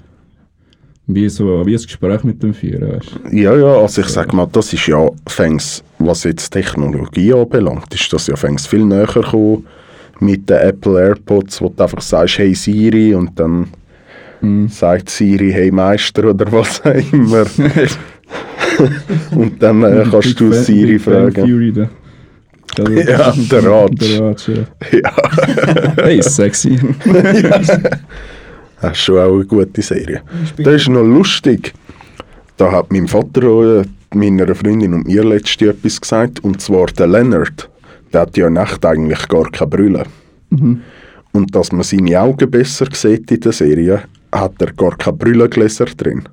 [1.11, 3.37] wie, so, wie ein Gespräch mit dem Führer, weißt du.
[3.37, 8.13] Ja, ja, also ich sag mal, das ist ja fängs, was jetzt Technologie anbelangt, ist
[8.13, 9.65] das ja fängs viel näher gekommen
[10.21, 13.69] mit den Apple AirPods, wo du einfach sagst, hey Siri und dann
[14.41, 14.69] Mhm.
[14.69, 17.45] sagt Siri, hey Meister oder was auch immer.
[19.37, 21.45] und dann äh, kannst du Siri Big Bang fragen.
[21.47, 21.89] Theory, da.
[22.79, 23.99] Ja, der Ratsch.
[24.01, 24.65] Der Ratsch, ja.
[24.93, 25.13] Ja,
[26.05, 26.79] Hey, sexy.
[28.81, 30.23] das ist schon auch eine gute Serie.
[30.59, 31.73] Das ist noch lustig.
[32.57, 37.07] Da hat mein Vater äh, meiner Freundin und mir letztens etwas gesagt, und zwar der
[37.09, 37.69] Leonard.
[38.13, 40.05] Der hat ja Nacht eigentlich gar keine Brille.
[41.33, 45.87] Und dass man seine Augen besser sieht in der Serie, hat er gar keine Brillengläser
[45.87, 46.29] drin.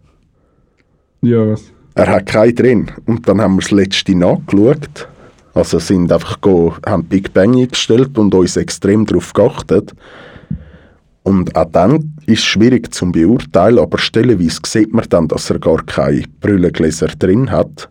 [1.21, 1.71] ja, was?
[1.95, 2.91] Er hat keine drin.
[3.05, 5.07] Und dann haben wir das letzte nachgeschaut.
[5.53, 9.93] Also sind einfach go, haben Big Bang eingestellt und uns extrem darauf geachtet.
[11.23, 15.59] Und auch dann ist es schwierig zu beurteilen, aber stellenweise sieht man dann, dass er
[15.59, 17.89] gar keine Brillengläser drin hat.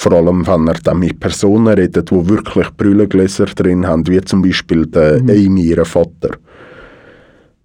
[0.00, 4.42] Vor allem, wenn er dann mit Personen redet, die wirklich Brillengläser drin haben, wie zum
[4.42, 6.36] Beispiel der Amy, ihr Vater.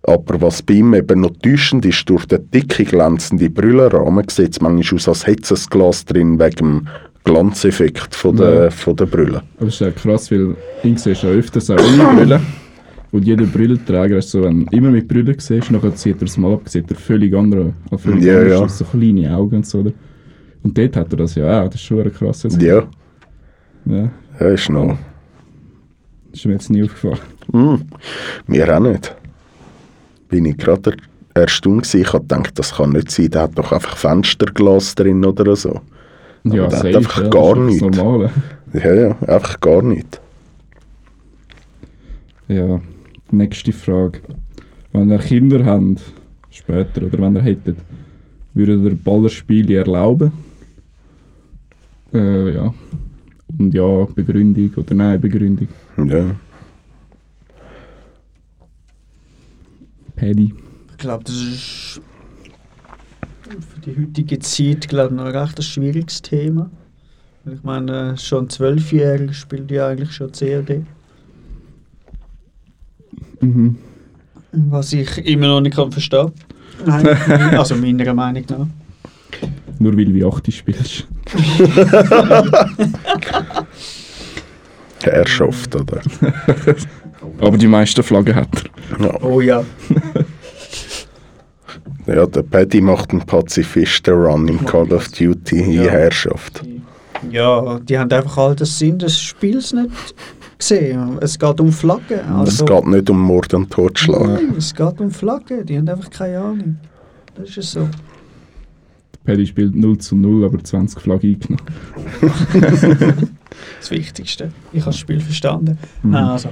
[0.06, 4.62] Aber was bei ihm eben noch täuschend ist, durch den dicke glänzende Brillenrahmen sieht es
[4.62, 6.88] manchmal aus, als hätte es ein Glas drin wegen dem
[7.24, 8.70] Glanzeffekt von der, Ja.
[8.72, 9.42] von der Brille.
[9.60, 12.42] Aber es ist ja krass, weil siehst du ja öfters auch ohne Brille.
[13.12, 16.36] Und jeder Brillenträger ist so, wenn du immer mit Brille siehst, dann zieht er es
[16.38, 18.68] mal ab, sieht er völlig andere, völlig Ja, anders ja.
[18.68, 19.80] so kleine Augen und so.
[19.82, 19.92] Oder?
[20.64, 22.66] Und dort hat er das ja auch, das ist schon eine krasse Sache.
[22.66, 22.88] Ja,
[23.86, 24.12] ja.
[24.40, 24.98] das ist noch.
[26.32, 27.20] Das ist mir jetzt nie aufgefallen.
[27.52, 27.82] Hm,
[28.48, 29.16] mir auch nicht.
[30.30, 30.92] Bin ich gerade
[31.36, 32.02] er- erstaunt gewesen.
[32.02, 35.82] Ich habe gedacht, das kann nicht sein, der hat doch einfach Fensterglas drin oder so.
[36.46, 37.88] Aber ja, der hat safe, einfach ja, gar das ist nichts.
[37.98, 38.30] das Normale.
[38.74, 40.22] Ja, ja, einfach gar nicht.
[42.48, 42.82] Ja,
[43.32, 44.20] nächste Frage.
[44.92, 46.02] Wenn ihr Kinder habt,
[46.50, 47.78] später, oder wenn ihr hättet,
[48.54, 50.32] würdet ihr Ballerspiele erlauben?
[52.14, 52.74] Äh, ja.
[53.58, 55.68] Und ja, Begründung oder nein, Begründung.
[55.98, 56.36] Ja.
[60.16, 60.54] Paddy.
[60.92, 62.02] Ich glaube, das ist
[63.60, 66.70] für die heutige Zeit glaube ich, noch ein recht ein schwieriges Thema.
[67.52, 70.86] Ich meine, schon ein Zwölfjähriger spielt ja eigentlich schon COD.
[73.42, 73.76] Mhm.
[74.54, 76.32] Was ich immer noch nicht kann verstehen
[76.86, 77.06] kann.
[77.58, 78.68] Also meiner Meinung nach.
[79.80, 81.08] Nur weil du wie 8 spielst.
[85.04, 86.02] Herrschaft, oder?
[87.40, 88.48] Aber die meisten Flaggen hat
[89.00, 89.06] er.
[89.06, 89.22] Ja.
[89.22, 89.64] Oh ja.
[92.06, 95.92] ja, der Paddy macht einen Pazifisten-Run im Call of Duty in Ja.
[95.92, 96.64] Herrschaft.
[97.32, 99.90] Ja, die haben einfach all den Sinn des Spiels nicht
[100.58, 101.18] gesehen.
[101.22, 102.20] Es geht um Flaggen.
[102.20, 104.28] es Also, geht nicht um Mord und Totschlag.
[104.28, 105.66] Nein, es geht um Flaggen.
[105.66, 106.78] Die haben einfach keine Ahnung.
[107.36, 107.88] Das ist es so.
[109.24, 113.30] Paddy spielt 0 zu 0, aber 20 Flaggen eingenommen.
[113.80, 114.52] Das Wichtigste.
[114.72, 115.78] Ich habe das Spiel verstanden.
[116.04, 116.50] Nein, also.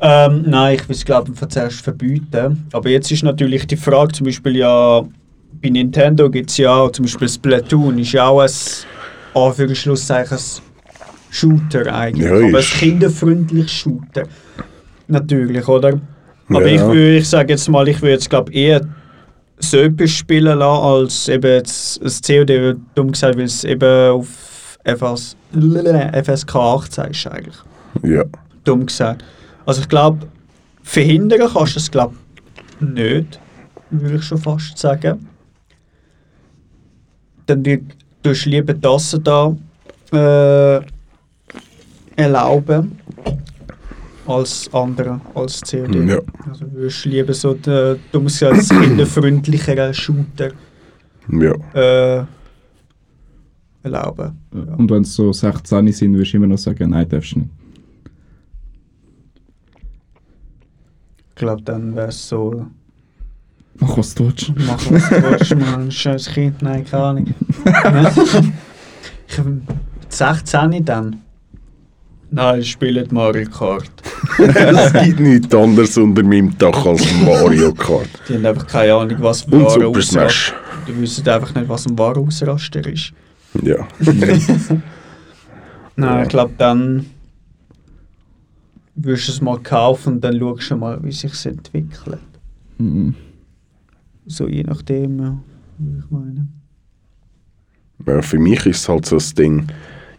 [0.00, 2.66] Ähm, nein, ich will es glaube ich zuerst verbieten.
[2.72, 5.02] Aber jetzt ist natürlich die Frage, zum Beispiel ja,
[5.62, 8.50] bei Nintendo gibt es ja auch, zum Beispiel Splatoon ist ja auch ein
[9.34, 10.42] Anführungsschlusszeichen ein
[11.30, 12.26] Shooter eigentlich.
[12.26, 14.24] Ja, aber ein kinderfreundliches Shooter.
[15.08, 16.00] Natürlich, oder?
[16.48, 16.74] Aber Ja.
[16.74, 18.82] ich, würde- ich sage jetzt mal, ich würde jetzt glaube eher
[19.58, 25.36] so etwas spielen lassen, als eben ein COD, dumm gesagt, weil es eben auf FS,
[25.52, 27.56] FSK 18 ist eigentlich.
[28.02, 28.24] Ja.
[28.64, 29.24] Dumm gesagt.
[29.64, 30.28] Also ich glaube,
[30.82, 32.14] verhindern kannst du es glaube
[32.80, 33.40] nicht,
[33.90, 35.28] würde ich schon fast sagen.
[37.46, 37.64] Dann
[38.22, 39.56] tust du lieber das da
[40.12, 40.80] äh,
[42.16, 42.98] erlauben
[44.26, 45.94] als andere, als COD.
[46.08, 46.18] Ja.
[46.48, 50.50] Also würdest du lieber so den, dumm gesagt, kinderfreundlicheren Shooter
[51.30, 51.52] Ja.
[52.20, 52.24] äh,
[53.82, 54.36] erlauben.
[54.54, 54.74] Ja.
[54.74, 57.50] Und wenn es so 16 sind, würdest du immer noch sagen, nein, darfst du nicht.
[61.30, 62.66] Ich glaube, dann wäre es so,
[63.78, 64.52] Mach was du willst.
[64.66, 67.34] mach was du willst, man, ein schönes Kind, nein, keine Ahnung.
[67.64, 68.12] Ne?
[69.28, 69.38] ich,
[70.08, 71.20] 16 dann?
[72.30, 73.90] Nein, spielt Mario Kart.
[74.38, 78.08] es gibt nichts anderes unter meinem Dach als Mario Kart.
[78.28, 80.52] Die haben einfach keine Ahnung, was ein Und Super Smash.
[80.88, 83.12] Die wissen einfach nicht, was ein wahrer Ausraster ist.
[83.62, 83.86] Ja.
[85.96, 87.06] Nein, ich glaube, dann
[88.96, 92.18] würdest du es mal kaufen und dann schaust du mal, wie sich es entwickelt.
[92.78, 93.14] Mhm.
[94.26, 95.38] So je nachdem, ja,
[95.78, 96.48] wie ich meine.
[98.06, 98.22] ja.
[98.22, 99.66] Für mich ist es halt so das Ding,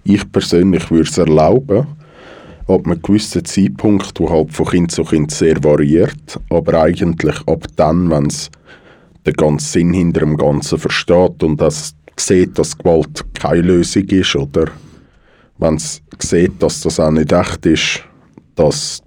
[0.03, 1.85] ich persönlich würde es erlauben,
[2.67, 7.65] ab einem gewissen Zeitpunkt, wo halt von Kind zu Kind sehr variiert, aber eigentlich ab
[7.75, 8.49] dann, wenn es
[9.25, 14.35] den ganzen Sinn hinter dem Ganzen versteht und das sieht, dass Gewalt keine Lösung ist
[14.35, 14.67] oder
[15.59, 18.03] wenn es sieht, dass das auch nicht echt ist,
[18.55, 19.01] dass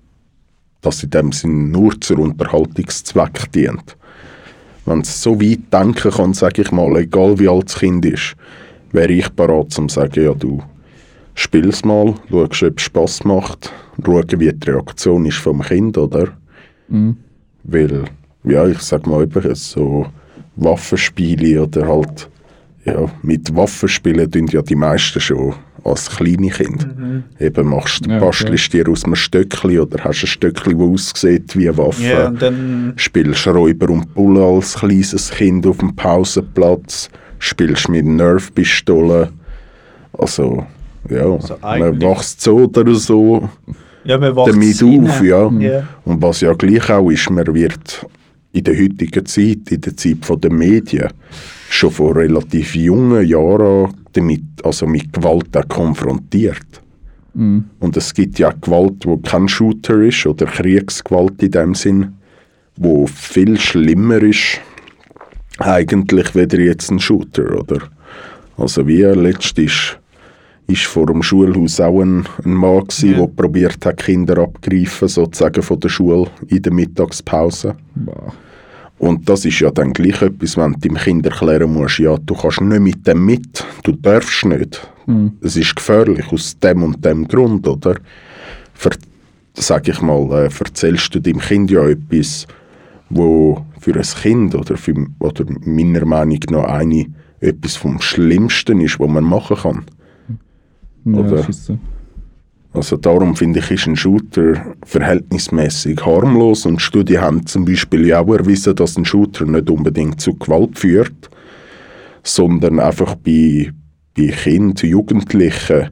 [0.80, 3.96] das in dem Sinn nur zur Unterhaltungszweck dient.
[4.86, 8.34] Wenn es so weit denken kann, sage ich mal, egal wie alt das Kind ist,
[8.92, 10.62] wäre ich bereit, zu sagen, ja du,
[11.34, 13.72] spiel's mal, schau, ob es Spass macht,
[14.04, 16.28] schau, wie die Reaktion ist vom Kind, oder?
[16.88, 17.16] Mhm.
[17.64, 18.04] Weil,
[18.44, 20.06] ja, ich sag mal eben, so
[20.56, 22.28] Waffenspiele oder halt,
[22.84, 26.86] ja, mit Waffenspielen tun ja die meisten schon als kleine Kind.
[27.38, 31.56] Eben machst du, Ja, bastelst dir aus einem Stöckli oder hast ein Stöckli, das aussieht
[31.56, 32.28] wie eine Waffe.
[32.28, 39.28] Und dann Spielst Räuber und Bulle als kleines Kind auf dem Pausenplatz, spielst mit Nerfpistolen.
[40.12, 40.66] Also,
[41.08, 43.48] ja, Also man wächst so oder so
[44.04, 45.08] ja, man damit rein.
[45.08, 45.50] auf, ja.
[45.58, 45.88] Ja.
[46.04, 48.06] Und was ja gleich auch ist, man wird
[48.52, 51.08] in der heutigen Zeit, in der Zeit den Medien,
[51.68, 56.82] schon von relativ jungen Jahren an damit, also mit Gewalt auch konfrontiert.
[57.34, 57.64] Mhm.
[57.78, 62.14] Und es gibt ja Gewalt, wo kein Shooter ist, oder Kriegsgewalt in dem Sinn,
[62.76, 64.60] wo viel schlimmer ist,
[65.58, 67.78] eigentlich, weder jetzt ein Shooter, oder?
[68.56, 69.58] Also wie letzt
[70.70, 73.18] ist vor dem Schulhaus auch ein, ein Mann gewesen, Ja.
[73.18, 77.74] der probiert hat, Kinder abgreifen, sozusagen von der Schule in der Mittagspause.
[77.94, 78.32] Boah.
[78.98, 82.34] Und das ist ja dann gleich etwas, wenn du dem Kind erklären musst, ja, du
[82.34, 84.86] kannst nicht mit dem mit, du darfst nicht.
[85.06, 85.32] Mhm.
[85.40, 87.94] Es ist gefährlich aus dem und dem Grund, oder?
[88.74, 88.90] Ver,
[89.54, 92.46] sag ich mal, äh, erzählst du dem Kind ja etwas,
[93.08, 97.06] wo für ein Kind oder, für, oder meiner Meinung nach eine,
[97.40, 99.84] etwas vom Schlimmsten ist, was man machen kann.
[101.04, 101.78] Ja.
[102.72, 108.20] Also darum finde ich, ist ein Shooter verhältnismäßig harmlos und Studien haben zum Beispiel ja
[108.20, 111.30] auch erwiesen, dass ein Shooter nicht unbedingt zu Gewalt führt,
[112.22, 113.72] sondern einfach bei,
[114.16, 115.90] bei Kindern, Jugendlichen,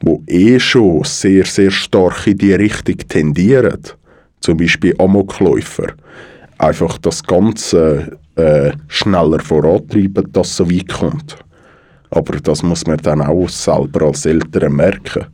[0.00, 3.78] wo eh schon sehr, sehr stark in die Richtung tendieren,
[4.40, 5.92] zum Beispiel Amokläufer,
[6.58, 11.36] einfach das Ganze äh, schneller vorantreiben, dass es so weit kommt.
[12.10, 15.26] Aber das muss man dann auch selber als Eltern merken.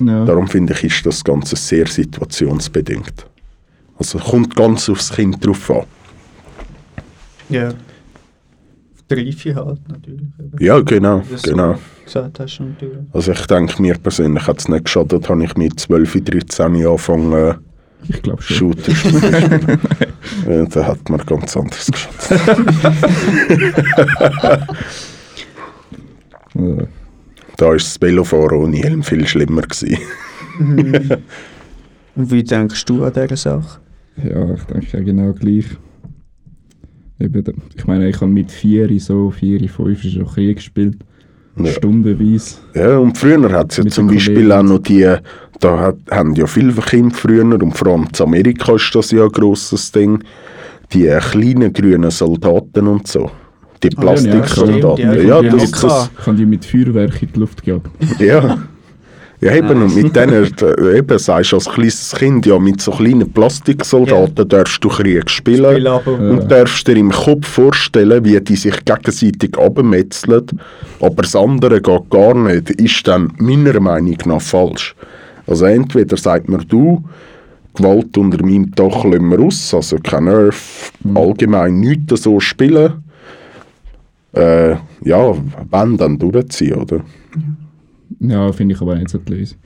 [0.00, 0.24] Ja.
[0.24, 3.26] Darum finde ich, ist das Ganze sehr situationsbedingt.
[3.98, 5.84] Also kommt ganz aufs Kind drauf an.
[7.48, 7.72] Ja.
[9.10, 10.26] Die Reife halt natürlich.
[10.58, 11.78] Ja, genau, genau.
[12.04, 12.98] gesagt hast natürlich.
[13.12, 16.92] Also ich denke, mir persönlich hat es nicht geschadet, habe ich mit 12, 13 Jahren
[16.92, 17.58] angefangen,
[18.08, 18.56] Ich glaube schon.
[18.56, 19.78] Shooter zu spielen.
[20.48, 22.40] ja, da hat man ganz anders geschaut.
[26.54, 29.62] Da war das Velofahren ohne Helm viel schlimmer.
[29.62, 29.98] Gewesen.
[32.14, 33.80] Und wie denkst du an diese Sache?
[34.22, 35.66] Ja, ich denke ja genau gleich.
[37.18, 37.44] Eben,
[37.76, 40.96] ich meine, ich habe mit 4, so 4, 5 schon Krieg gespielt.
[41.56, 41.66] Ja.
[41.66, 42.56] Stundenweise.
[42.74, 44.52] Ja, und früher hat es ja zum Beispiel Kollegen.
[44.52, 45.14] auch noch die,
[45.60, 49.24] da hat, haben ja viele Kinder früher, und vor allem in Amerika ist das ja
[49.24, 50.22] ein grosses Ding,
[50.92, 53.30] die kleinen grünen Soldaten und so.
[53.82, 55.12] Die Ah, ja, ja, Plastiksoldaten.
[55.12, 55.88] stimmt, ja, ja, das, ja.
[55.88, 57.86] das, Ich habe die mit Feuerwerk in die Luft gejagt.
[58.18, 58.58] ja.
[59.40, 62.92] Ja, eben, und mit denen, äh, eben, sagst du als kleines Kind, ja, mit so
[62.92, 65.80] kleinen Plastiksoldaten darfst du Krieg spielen.
[65.80, 65.88] Spiel.
[66.16, 70.46] Und darfst dir im Kopf vorstellen, wie die sich gegenseitig abmetzeln,
[71.00, 74.94] aber das andere geht gar nicht, ist dann meiner Meinung nach falsch.
[75.48, 77.02] Also entweder sagt man, du,
[77.74, 83.02] Gewalt unter meinem Dach lassen wir aus, also kein Nerf, allgemein nichts so spielen.
[84.34, 85.34] Äh, ja,
[85.70, 87.00] wenn, dann durchziehen, oder?
[88.20, 89.58] Ja, finde ich aber nicht so die Lösung.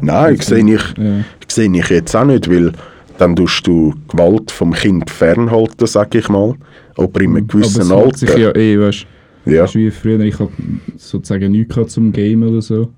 [0.00, 1.24] Nein, sehe ich, Ja.
[1.48, 2.72] sehe ich jetzt auch nicht, weil
[3.18, 6.54] dann tust du Gewalt vom Kind fernhalten, sag ich mal.
[6.96, 8.40] Aber in einem gewissen aber macht sich Alter.
[8.40, 9.06] ja eh, weißt
[9.46, 9.50] du.
[9.52, 9.74] Ja.
[9.74, 10.50] Wie früher, ich habe
[10.96, 12.90] sozusagen nichts gehabt zum Game oder so.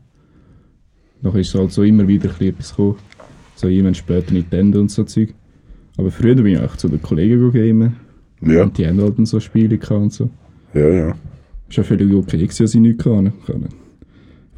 [1.22, 2.96] Nachher ist es halt so immer wieder etwas gekommen.
[3.54, 5.34] So jemand später Nintendo und so Zeug.
[5.96, 7.96] Aber früher bin ich auch zu den Kollegen gamen.
[8.40, 10.30] Ja, Und die haben halt dann so Spiele gehabt und so.
[10.74, 11.14] Ja, ja.
[11.68, 13.32] Ist ja völlig okay, dass ich nichts kann.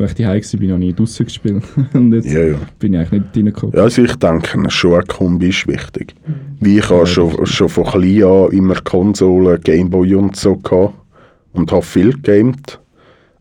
[0.01, 1.63] Weil ich die war, bin ich auch nie draußen gespielt.
[1.93, 2.57] und jetzt Ja, ja.
[2.79, 3.77] bin ich eigentlich nicht reingekommen.
[3.77, 6.15] Ja, also ich denke, schon eine Kombi ist wichtig.
[6.61, 10.95] Wie ich habe schon, schon von klein an immer Konsolen, Gameboy und so gehabt
[11.53, 12.81] und habe viel gegamed.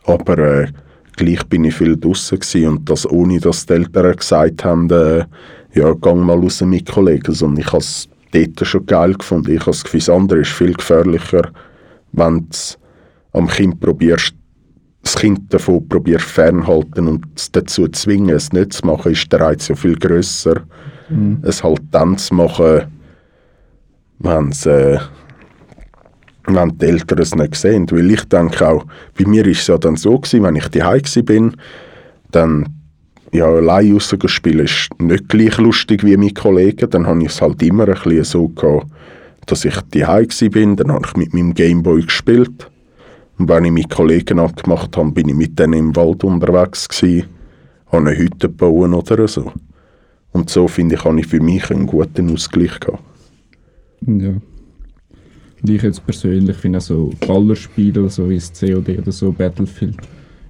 [0.04, 0.68] Aber äh,
[1.16, 5.24] gleich bin ich viel draußen und das ohne, dass die Eltern gesagt haben, äh,
[5.74, 7.36] ja, gang mal raus mit Kollegen.
[7.42, 9.52] Und ich habe es dort schon geil gefunden.
[9.52, 11.52] Ich habe das Gefühl, das andere ist viel gefährlicher,
[12.12, 14.34] wenn du am Kind probierst,
[15.04, 19.42] das Kind davon probierst fernhalten und es dazu zwingen, es nicht zu machen, ist der
[19.42, 20.64] Reiz ja viel grösser.
[21.42, 22.84] Es halt dann zu machen,
[24.20, 25.00] wenn's, äh,
[26.46, 27.88] wenn die Eltern es nicht sehen.
[27.90, 28.86] Weil ich denke auch,
[29.18, 31.56] bei mir ist es ja dann so gewesen, wenn ich daheim bin,
[32.32, 32.80] dann
[33.32, 36.90] ja, allein rausgehen spielen ist nicht gleich lustig wie meine Kollegen.
[36.90, 38.88] Dann habe ich es halt immer ein bisschen so gehabt,
[39.52, 42.70] dass ich gsi bin, dann habe ich mit meinem Gameboy gespielt.
[43.38, 47.26] Und wenn ich mit Kollegen abgemacht habe, bin ich mit denen im Wald unterwegs gsi,
[47.88, 49.52] habe eine Hütte gebaut oder so.
[50.32, 53.04] Und so finde ich, habe ich für mich einen guten Ausgleich gehabt.
[54.06, 54.36] Ja.
[55.62, 59.98] Und ich jetzt persönlich finde auch so Ballerspiele, so wie das COD oder so Battlefield,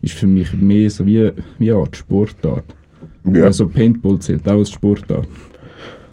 [0.01, 2.65] ist für mich mehr so wie, wie eine Art Sportart.
[3.25, 5.27] Ja, Also Paintball zählt auch als Sportart.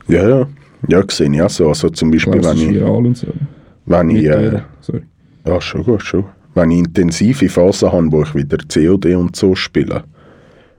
[0.08, 0.48] ja, ja.
[0.88, 1.68] Ja, sehe ich auch so.
[1.68, 3.28] Also zum Beispiel, wenn ich, viral und so.
[3.86, 4.60] wenn ich, äh,
[5.46, 6.24] ja, schon gut, schon.
[6.54, 10.04] Wenn ich intensive Phasen habe, wo ich wieder COD und so spiele,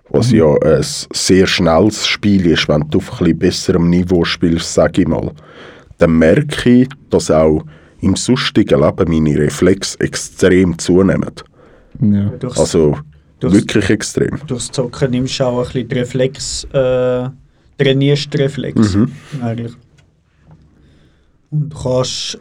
[0.09, 4.73] was ja ein sehr schnelles Spiel ist, wenn du auf ein bisschen besserem Niveau spielst,
[4.73, 5.31] sage ich mal,
[5.97, 7.63] dann merke ich, dass auch
[8.01, 11.31] im sonstigen Leben meine Reflexe extrem zunehmen.
[11.99, 12.29] Ja.
[12.39, 12.97] Durchs, Also
[13.39, 14.39] durchs, wirklich extrem.
[14.47, 17.29] durchs Zocken nimmst du auch ein bisschen die Reflex, äh,
[17.77, 18.95] trainierst die Reflex.
[18.95, 19.11] Mhm.
[19.41, 19.73] Eigentlich.
[21.51, 22.39] Und du kannst,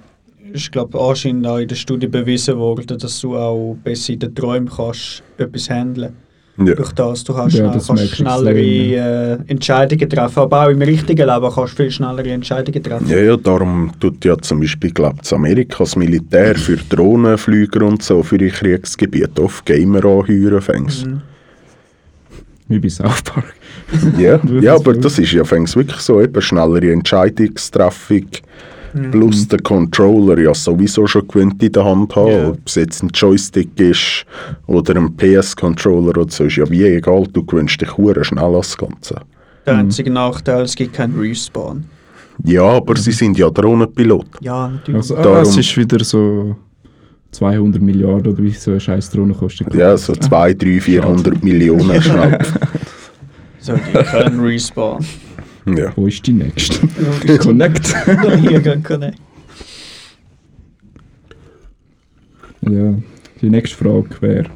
[0.53, 4.35] ich glaube, anscheinend auch in der Studie bewiesen worden, dass du auch besser in den
[4.35, 6.15] Träumen kannst etwas handeln
[6.59, 6.75] Ja.
[6.75, 10.39] Durch das, du kannst, Ja, schnell, das kannst schnellere äh, Entscheidungen treffen.
[10.41, 13.09] Aber auch im richtigen Leben kannst du viel schnellere Entscheidungen treffen.
[13.09, 18.03] Ja, ja, darum tut ja zum Beispiel, glaube ich, Amerika das Militär für Drohnenflüger und
[18.03, 21.07] so für die Kriegsgebiete oft Gamer anheuern fängst.
[21.07, 21.21] Mhm.
[22.69, 23.55] Wie bei South Park.
[24.19, 28.27] Ja, ja, aber das ist ja fängst wirklich so eben schnellere Entscheidungstreffung
[29.11, 32.49] plus der Controller ja sowieso schon gewöhnt in der Hand haben, Ja.
[32.49, 34.25] ob es jetzt ein Joystick ist
[34.67, 38.53] oder ein PS-Controller oder so, ist ja wie egal, du gewöhnst dich hure schnell an
[38.55, 39.21] das Ganze.
[39.67, 41.85] Der einzige Nachteil, es gibt keinen Respawn.
[42.45, 44.27] Ja, aber sie sind ja Drohnenpilot.
[44.41, 44.97] Ja, natürlich.
[45.01, 46.55] Also, ah, es ist wieder so
[47.33, 49.73] 200 Milliarden oder wie so eine scheiß Drohne kostet.
[49.75, 52.39] Ja, so 200, 300, 400 Millionen schnell.
[53.59, 55.05] So, die können Respawn.
[55.67, 55.93] Ja.
[55.97, 56.87] Wo ist die nächste?
[57.39, 57.95] Connect.
[58.41, 59.15] Hier gehen können.
[62.71, 62.95] ja,
[63.41, 64.51] die nächste Frage wäre,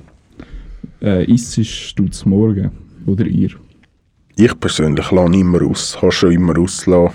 [1.03, 2.71] äh, isst du zum Morgen
[3.07, 3.51] oder ihr?
[4.37, 7.15] Ich persönlich lasse immer aus, habe schon immer ausgelassen.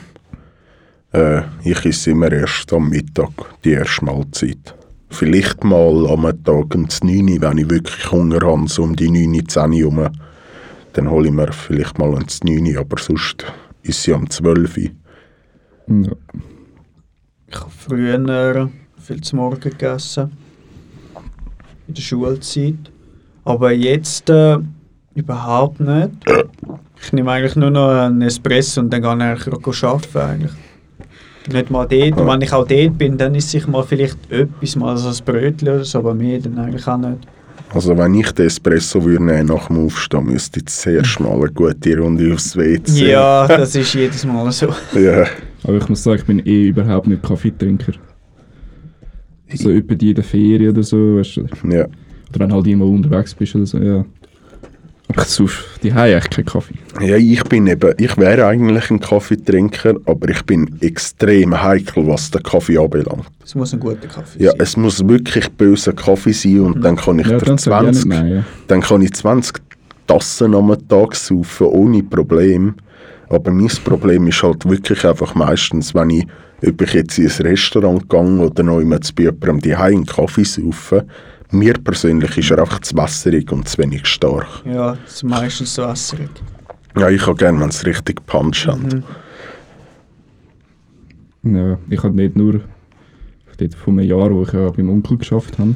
[1.11, 3.31] Äh, ich esse immer erst am Mittag,
[3.63, 4.75] die erste Mahlzeit.
[5.09, 9.09] Vielleicht mal am Tag um 9 Uhr, wenn ich wirklich Hunger habe, so um die
[9.09, 10.09] 9 10 Uhr rum.
[10.93, 13.45] Dann hole ich mir vielleicht mal um 9 Uhr, aber sonst
[13.87, 14.83] ist sie am 12 Uhr.
[15.87, 16.11] Ja.
[17.47, 18.69] Ich habe früher
[18.99, 20.31] viel zum Morgen gegessen.
[21.87, 22.91] In der Schulzeit.
[23.43, 24.57] Aber jetzt äh,
[25.13, 26.11] überhaupt nicht.
[27.01, 30.17] Ich nehme eigentlich nur noch einen Espresso und dann gehe ich eigentlich arbeiten.
[30.17, 30.51] Eigentlich.
[31.51, 32.19] Nicht mal dort.
[32.19, 35.25] Und wenn ich auch dort bin, dann ist sich mal vielleicht etwas, mal so ein
[35.25, 37.19] Brötchen oder so, aber mehr dann eigentlich auch nicht.
[37.73, 41.51] Also wenn ich den Espresso würde nehmen nach dem Aufstehen, müsste ich zuerst mal eine
[41.51, 43.11] gute Runde aufs WC.
[43.11, 44.73] Ja, das ist jedes Mal so.
[44.93, 45.25] ja.
[45.63, 47.93] Aber ich muss sagen, ich bin eh überhaupt nicht Kaffeetrinker.
[49.53, 51.47] So etwa die in der Ferien oder so, weißt du.
[51.65, 51.87] Oder ja.
[52.37, 54.05] wenn halt irgendwo unterwegs bist oder so, ja.
[55.07, 56.73] Ich sauf die haben eigentlich keinen Kaffee.
[56.99, 62.31] Ja, ich bin eben, ich wäre eigentlich ein Kaffeetrinker, aber ich bin extrem heikel, was
[62.31, 63.25] den Kaffee anbelangt.
[63.43, 64.59] Es muss ein guter Kaffee Ja, sein.
[64.61, 67.91] es muss wirklich böser Kaffee sein und dann kann ich Ja, dann sag ich auch
[67.91, 68.43] 20, nicht nein, ja.
[68.67, 69.57] dann kann ich 20
[70.07, 72.75] Tassen am Tag saufen, ohne Problem.
[73.29, 76.27] Aber mein Problem ist halt wirklich einfach meistens, wenn ich,
[76.65, 80.43] ob ich jetzt in ein Restaurant gehe oder noch immer zu jemandem die einen Kaffee
[80.45, 81.03] saufen,
[81.57, 84.47] mir persönlich ist er einfach zu wässerig und zu wenig stark.
[84.65, 86.29] Ja, das ist meistens so wässerig.
[86.97, 88.79] Ja, ich habe gerne, wenn es richtig Punch hat.
[91.43, 91.55] Mhm.
[91.55, 92.61] Ja, ich habe nicht nur
[93.57, 95.75] dort vor einem Jahr, wo ich ja beim Onkel geschafft habe,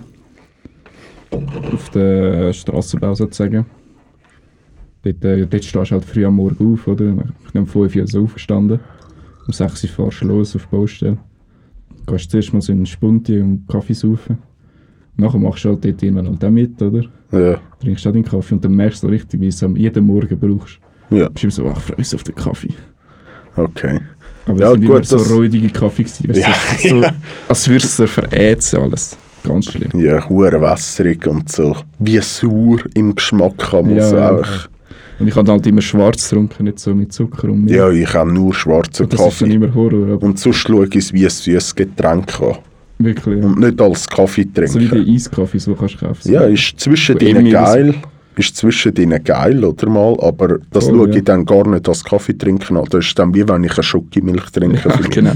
[1.74, 3.66] auf der Strassenbau sozusagen.
[5.04, 7.16] Dort, äh, dort stehst du halt früh am Morgen auf, oder?
[7.46, 8.80] Ich bin um 5 Uhr so aufgestanden.
[9.48, 11.18] Um 6 Uhr fahrst du los auf die Baustelle.
[12.08, 14.40] Gehst zuerst mal so in den Spunti und Kaffee saufen.
[15.20, 17.04] Nachher machst du halt dort irgendwann halt auch mit, oder?
[17.32, 20.06] Ja, Trinkst auch den Kaffee und dann merkst du richtig, wie du es am jeden
[20.06, 20.80] Morgen brauchst.
[21.12, 22.74] ja, Du bist immer so, ach, ich freue mich auf den Kaffee.
[23.56, 24.00] okay.
[24.46, 26.42] Aber Ja, es sind immer gut, so räudige Kaffee gewesen.
[26.42, 26.54] Ja,
[26.90, 27.04] so,
[27.48, 29.18] als würdest du verätzen alles.
[29.44, 29.90] Ganz schlimm.
[30.00, 31.76] Ja, hure wässerig und so.
[32.00, 34.32] Wie sauer im Geschmack kann man Ja, so ja.
[34.32, 34.48] auch.
[35.20, 37.76] Und ich habe halt immer schwarz getrunken, nicht so mit Zucker und Milch.
[37.78, 39.54] Ja, ich habe nur schwarzen Und das ist dann Kaffee.
[39.66, 40.22] immer Horror.
[40.24, 42.56] Und sonst schaue ich es wie ein süßes Getränk an.
[43.00, 43.46] Wirklich, ja.
[43.46, 45.06] Und nicht als Kaffee So wie trinken.
[45.06, 46.32] die Eiskaffee, so kannst du kaufen.
[46.32, 47.96] Ja, ist zwischen denen geil.
[48.36, 51.16] Ist zwischen denen geil, oder mal, aber das Voll, schaue ja.
[51.18, 52.86] ich dann gar nicht als Kaffee trinken an.
[52.90, 54.88] Das ist dann wie wenn ich eine Schokimilch trinke.
[54.88, 55.34] Ja, genau.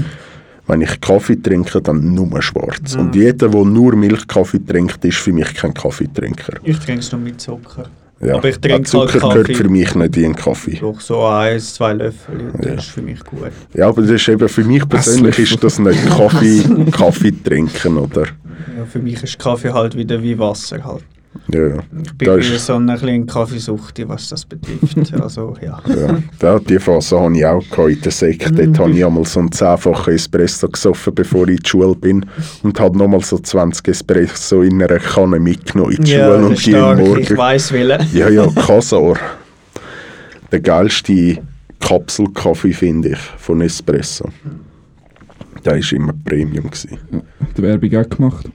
[0.66, 2.94] Wenn ich Kaffee trinke, dann nur schwarz.
[2.94, 3.00] Mhm.
[3.00, 6.54] Und jeder, der nur Milchkaffee trinkt, ist für mich kein Kaffeetrinker.
[6.62, 7.90] Ich trinke es nur mit Zucker.
[8.20, 8.36] Ja.
[8.36, 9.42] Aber ich trinke Zucker halt Kaffee.
[9.42, 10.78] gehört für mich nicht in Kaffee.
[10.80, 12.72] Doch so eins, zwei Löffel, das Ja.
[12.74, 13.50] ist für mich gut.
[13.74, 18.22] Ja, aber das ist eben, für mich persönlich ist das nicht Kaffee, Kaffee trinken, oder?
[18.76, 21.04] Ja, für mich ist Kaffee halt wieder wie Wasser halt.
[21.48, 25.12] Ja, Ich bin ist, so ein bisschen Kaffeesucht, was das betrifft.
[25.20, 25.80] Also ja.
[26.42, 28.52] ja, die Phase habe ich auch gehabt in der Sekte.
[28.52, 32.26] Dort habe ich einmal so einen zehnfachen Espresso gesoffen, bevor ich in die Schule bin.
[32.62, 36.46] Und habe nochmal so 20 Espresso in einer Kanne mitgenommen in die ja, Schule das
[36.46, 37.36] und ist jeden stark, ich Morgen.
[37.36, 38.16] weiss welchen.
[38.16, 39.16] Ja, ja, Casar.
[40.50, 41.38] Der geilste
[41.80, 44.28] Kapselkaffee, finde ich, von Espresso.
[45.64, 46.66] Der war immer Premium.
[46.66, 46.98] Gewesen.
[47.56, 48.50] Die Werbung auch gemacht.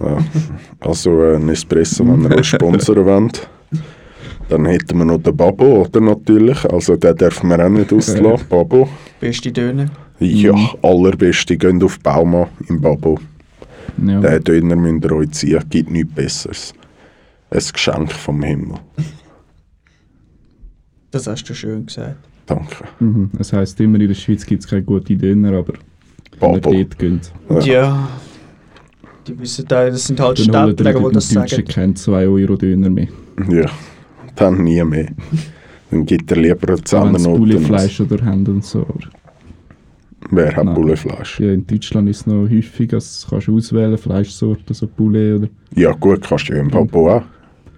[0.00, 0.18] Ja.
[0.80, 3.48] Also äh, ein Espresso, wenn ihr einen Sponsor wollt.
[4.48, 6.64] Dann hätten wir noch den Babo, oder natürlich.
[6.66, 8.46] Also den dürfen wir auch nicht auslassen.
[8.48, 8.88] Babo.
[9.20, 9.90] Beste Döner.
[10.20, 11.56] Ja, allerbeste.
[11.56, 13.18] Geht auf Bauma im Babo.
[14.04, 14.20] Ja.
[14.20, 15.62] Den Döner müsst ihr euch ziehen.
[15.70, 16.74] Gibt nichts Besseres.
[17.50, 18.78] Ein Geschenk vom Himmel.
[21.10, 22.16] Das hast du schön gesagt.
[22.46, 22.84] Danke.
[23.00, 23.30] Mhm.
[23.38, 25.74] Das heisst immer, in der Schweiz gibt es keine guten Döner, aber
[26.40, 27.58] wenn ihr dort geht, Ja.
[27.60, 28.08] Ja.
[29.26, 31.64] Die wissen da, das sind halt Städtler, die das Deutschen sagen.
[31.64, 33.08] keinen 2 Euro Döner mehr.
[33.48, 33.66] Ja.
[34.36, 35.08] dann nie mehr.
[35.90, 37.38] Dann gibt er lieber Wenn sie Zehnernote.
[37.38, 38.86] Bullefleisch oder haben und so.
[40.30, 40.74] Wer hat.
[40.74, 41.40] Bullefleisch?
[41.40, 45.48] ja, in Deutschland ist es noch häufig, dass kannst du auswählen, Fleischsorten, so Poulet oder...
[45.74, 47.22] Ja gut, kannst du ja im Pabo auch.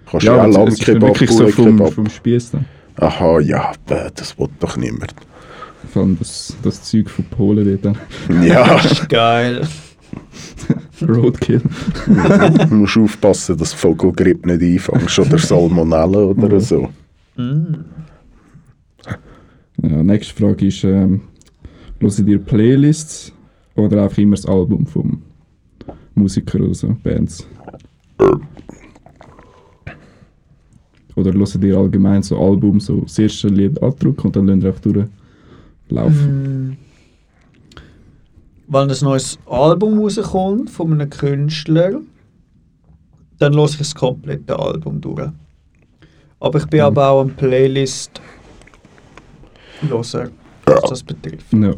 [0.09, 1.93] Kannst du Ja, ja, Lammkebab, wirklich so vom, Poulet-Kebab.
[1.93, 2.65] vom Spieß dann.
[2.97, 5.13] Aha, ja, bäh, das will doch niemand.
[5.91, 7.97] Vor allem das, das Zeug von Polen dort.
[8.43, 9.67] Ja, Geil.
[11.01, 11.61] Roadkill.
[12.05, 16.89] du musst aufpassen, dass Vogelgrippe nicht einfängst oder Salmonella oder so.
[17.35, 17.75] Mm.
[19.83, 21.21] Ja, nächste Frage ist, ähm,
[21.99, 23.31] hören ihr Playlists
[23.75, 25.21] oder einfach immer das Album vom
[26.15, 27.47] Musiker oder so, Bands?
[31.15, 34.67] Oder hört ihr allgemein so Album, so das erste Lied andrücken und dann lasst ihr
[34.69, 35.16] einfach durchlaufen?
[35.89, 36.77] Mm.
[38.67, 42.01] Wenn ein neues Album rauskommt von einem Künstler,
[43.39, 45.29] dann höre ich das komplette Album durch.
[46.39, 48.21] Aber ich bin aber auch ein Playlist
[49.89, 50.29] loser,
[50.65, 51.53] was das betrifft.
[51.53, 51.73] Ja.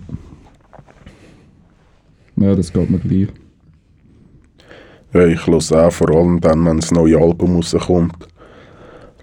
[2.36, 3.28] Ja, das geht mir gleich.
[5.14, 8.28] Ja, ich höre auch vor allem dann, wenn das neue Album rauskommt.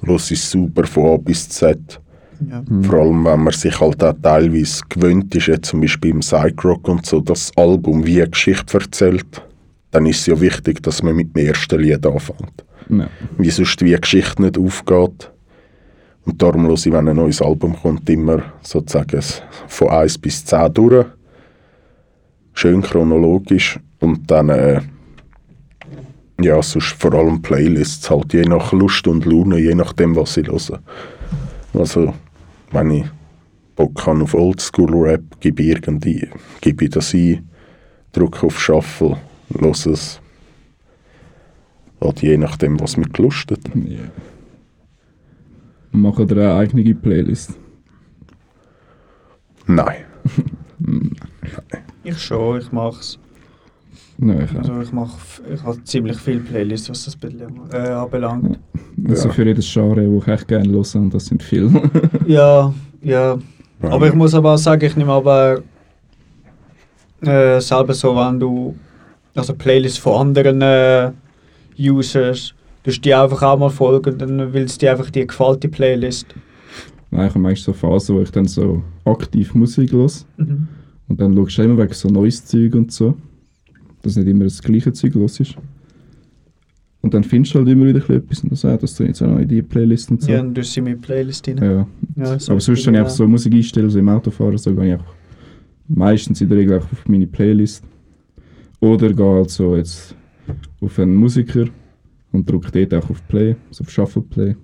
[0.02, 2.00] Höre ich es super von A bis Z.
[2.48, 2.62] Ja.
[2.82, 6.88] Vor allem, wenn man sich halt auch teilweise gewöhnt ist, jetzt zum Beispiel im Psych-Rock
[6.88, 9.42] und so, das Album wie eine Geschichte erzählt,
[9.90, 12.64] dann ist es ja wichtig, dass man mit dem ersten Lied anfängt.
[12.88, 13.08] Ja.
[13.38, 15.30] Wie sonst wie eine Geschichte nicht aufgeht.
[16.24, 19.22] Und darum höre ich, wenn ein neues Album kommt, immer sozusagen
[19.68, 21.06] von 1 bis 10 durch.
[22.52, 23.78] Schön chronologisch.
[24.00, 24.80] Und dann, äh,
[26.40, 30.48] ja, sonst vor allem Playlists, halt je nach Lust und Laune, je nachdem, was ich
[30.48, 30.80] höre.
[31.72, 32.12] Also,
[32.72, 33.06] wenn ich
[33.76, 36.28] Bock habe auf Oldschool-Rap, gebe ich irgendwie,
[36.60, 37.48] gebe ich das ein,
[38.12, 39.18] drücke auf Shuffle,
[39.58, 40.20] höre es.
[42.00, 43.60] Halt je nachdem, was mich gelustet.
[43.74, 43.98] Ja.
[45.92, 47.54] Machen ihr eine eigene Playlist?
[49.66, 50.04] Nein.
[52.04, 53.18] Ich schon, ich mache es.
[54.18, 54.56] Nein, ich.
[54.58, 55.18] Also ich mache
[55.52, 57.16] ich habe ziemlich viele Playlists, was das
[57.72, 58.58] äh, anbelangt.
[59.08, 59.34] Also Ja.
[59.34, 61.70] für jedes Genre, wo ich echt gerne höre, und das sind viele.
[62.26, 63.38] Ja, ja.
[63.82, 65.60] Aber ich muss aber auch sagen, ich nehme aber
[67.20, 68.74] äh, selber so, wenn du
[69.34, 71.12] also Playlists von anderen äh,
[71.78, 72.54] Users,
[72.84, 76.26] du die einfach auch mal folgen, dann willst du dir einfach die gefällt die Playlist.
[77.10, 80.10] Nein, ich habe manchmal so Phasen, wo ich dann so aktiv Musik höre.
[80.38, 80.68] Mhm.
[81.08, 83.14] Und dann schaust du immer wegen so neues Zeug und so.
[84.06, 85.56] Dass nicht immer das gleiche Zeug los ist.
[87.00, 89.10] Und dann findest du halt immer wieder etwas und dann sagst du, das tue ich
[89.10, 90.30] jetzt auch noch in die Playlist und so.
[90.30, 90.42] Ja, Ja.
[90.42, 91.86] dann tust du in meine Playlist rein.
[92.16, 94.86] Ja, so Aber sonst, wenn ich einfach so Musik einstelle, so im Autofahren, so gehe
[94.86, 95.14] ich einfach
[95.88, 97.84] meistens in der Regel einfach auf meine Playlist.
[98.80, 100.14] Oder gehe halt so jetzt
[100.80, 101.64] auf einen Musiker
[102.32, 104.56] und drücke dort auch auf Play, also auf Shuffle Play.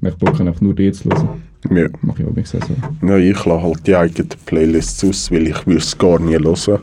[0.00, 1.28] Wenn ich Bock einfach nur die zu hören.
[1.70, 1.88] Ja.
[2.02, 2.58] Mache ich auch nicht so.
[3.02, 6.80] Ja, ich lasse halt die eigenen Playlists aus, weil ich würde es gar nie hören.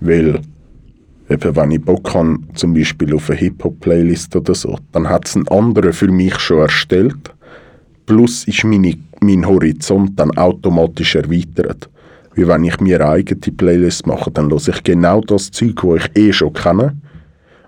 [0.00, 0.40] Weil,
[1.28, 5.36] eben, wenn ich Bock habe, zum Beispiel auf eine Hip-Hop-Playlist oder so, dann hat es
[5.36, 7.34] einen anderen für mich schon erstellt.
[8.06, 11.88] Plus ist meine, mein Horizont dann automatisch erweitert.
[12.34, 16.04] Wie wenn ich mir eine eigene Playlist mache, dann höre ich genau das Zeug, das
[16.14, 16.96] ich eh schon kenne.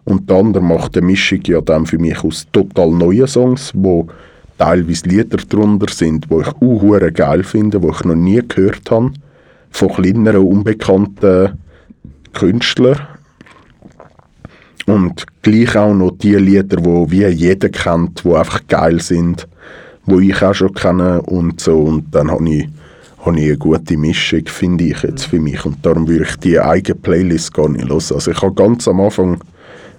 [0.05, 4.09] Und der andere macht eine Mischung ja dann für mich aus total neuen Songs, wo
[4.59, 9.13] teilweise Lieder drunter sind, wo ich auch geil finde, wo ich noch nie gehört habe,
[9.71, 11.59] von kleineren, unbekannten
[12.33, 12.99] Künstlern.
[14.89, 19.47] Und gleich auch noch die Lieder, wo wie jeder kennt, wo einfach geil sind,
[20.07, 21.79] wo ich auch schon kenne und so.
[21.79, 22.69] Und dann habe ich,
[23.19, 25.63] habe ich eine gute Mischung, finde ich jetzt für mich.
[25.67, 27.93] Und darum würde ich die eigene Playlist gar nicht hören.
[27.97, 29.39] Also ich habe ganz am Anfang,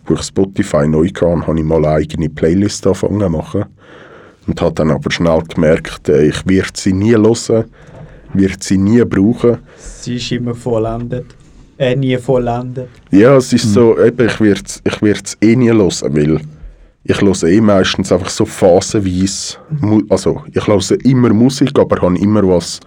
[0.07, 3.65] wo ich Spotify neu kam, habe ich mal eine eigene Playlist angefangen zu machen.
[4.47, 7.65] Und habe dann aber schnell gemerkt, äh, ich werde sie nie hören,
[8.33, 9.59] werde sie nie brauchen.
[9.77, 11.27] Sie ist immer vollendet.
[11.80, 12.89] Äh, nie vollendet.
[13.09, 16.41] Ja, es ist so, eben, ich werde es ich werd's eh nie hören, weil
[17.05, 19.55] ich höre eh meistens einfach so phasenweise,
[20.09, 22.82] also ich höre immer Musik, aber habe immer was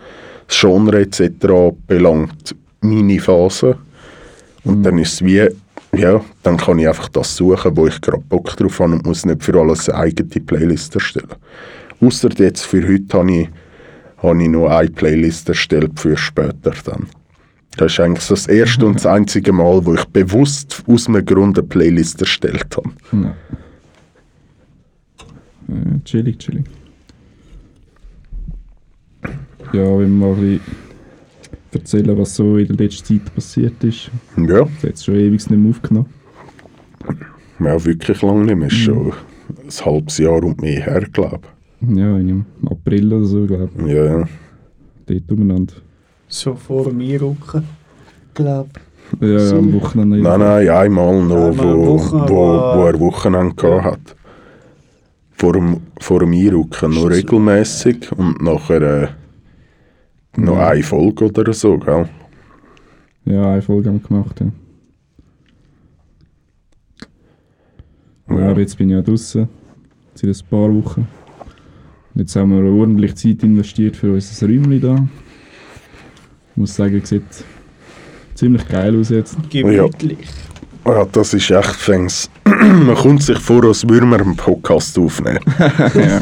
[0.47, 1.72] das Genre etc.
[1.86, 3.78] belangt, meine Phase.
[4.64, 5.49] Und dann ist es wie,
[5.97, 9.24] ja, dann kann ich einfach das suchen, wo ich gerade Bock drauf habe und muss
[9.24, 11.28] nicht für alles eine eigene Playlist erstellen.
[11.99, 13.49] Ausser jetzt für heute habe ich,
[14.18, 17.07] habe ich noch eine Playlist erstellt für später dann.
[17.77, 21.25] Das ist eigentlich so das erste und das einzige Mal, wo ich bewusst aus einem
[21.25, 22.91] Grund eine Playlist erstellt habe.
[23.12, 23.35] Ja.
[25.68, 26.64] Äh, chillig, chillig.
[29.73, 30.61] Ja, wenn wir mal ein bisschen
[31.73, 34.11] erzählen, was so in der letzten Zeit passiert ist.
[34.37, 36.11] Ja, Ich habe jetzt schon ewig nicht mehr aufgenommen.
[37.59, 38.68] ja wirklich lange nicht mehr.
[38.68, 41.49] Ist schon ein halbes Jahr und mehr her, glaube
[41.81, 43.87] Ja, im April oder so, glaube ich.
[43.87, 44.29] Ja, ja.
[45.07, 45.75] Dort umeinander.
[46.33, 47.64] So vor dem Einrücken.
[48.33, 48.68] Glaub.
[49.20, 49.59] Ja, So.
[49.59, 50.18] am Wochenende.
[50.22, 52.37] Nein, nein, einmal noch, Einmal am wo, Wochenende, wo,
[52.78, 54.16] wo er Wochenende gehabt hat.
[55.33, 59.09] Vor dem, vor dem Einrücken noch regelmäßig und nachher äh,
[60.41, 60.68] noch Ja.
[60.68, 62.09] eine Folge oder so, gell?
[63.26, 64.47] Ja, eine Folge haben wir gemacht, ja.
[68.35, 69.47] Ja, aber jetzt bin ich ja draußen.
[70.14, 71.07] Seit ein paar Wochen.
[72.14, 75.07] Und jetzt haben wir ordentlich Zeit investiert für unser Räumchen da.
[76.53, 77.22] Ich muss sagen, es sieht
[78.34, 79.36] ziemlich geil aus jetzt.
[79.50, 80.18] Gemütlich.
[80.84, 82.28] Ja, das ist echt fängs.
[82.44, 85.38] Man kommt sich vor, als würde man einen Podcast aufnehmen.
[85.94, 86.18] ja.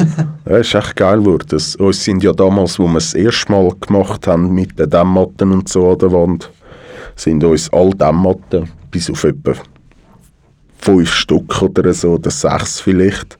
[0.46, 1.46] Ja, ist echt geil geworden.
[1.48, 4.90] Das- Uns sind ja damals, wo wir es das erste Mal gemacht haben mit den
[4.90, 6.50] Dämmmatten und so an der Wand,
[7.16, 9.52] sind uns alle Dämmmatten bis auf etwa
[10.78, 13.38] fünf Stück oder so, oder sechs vielleicht,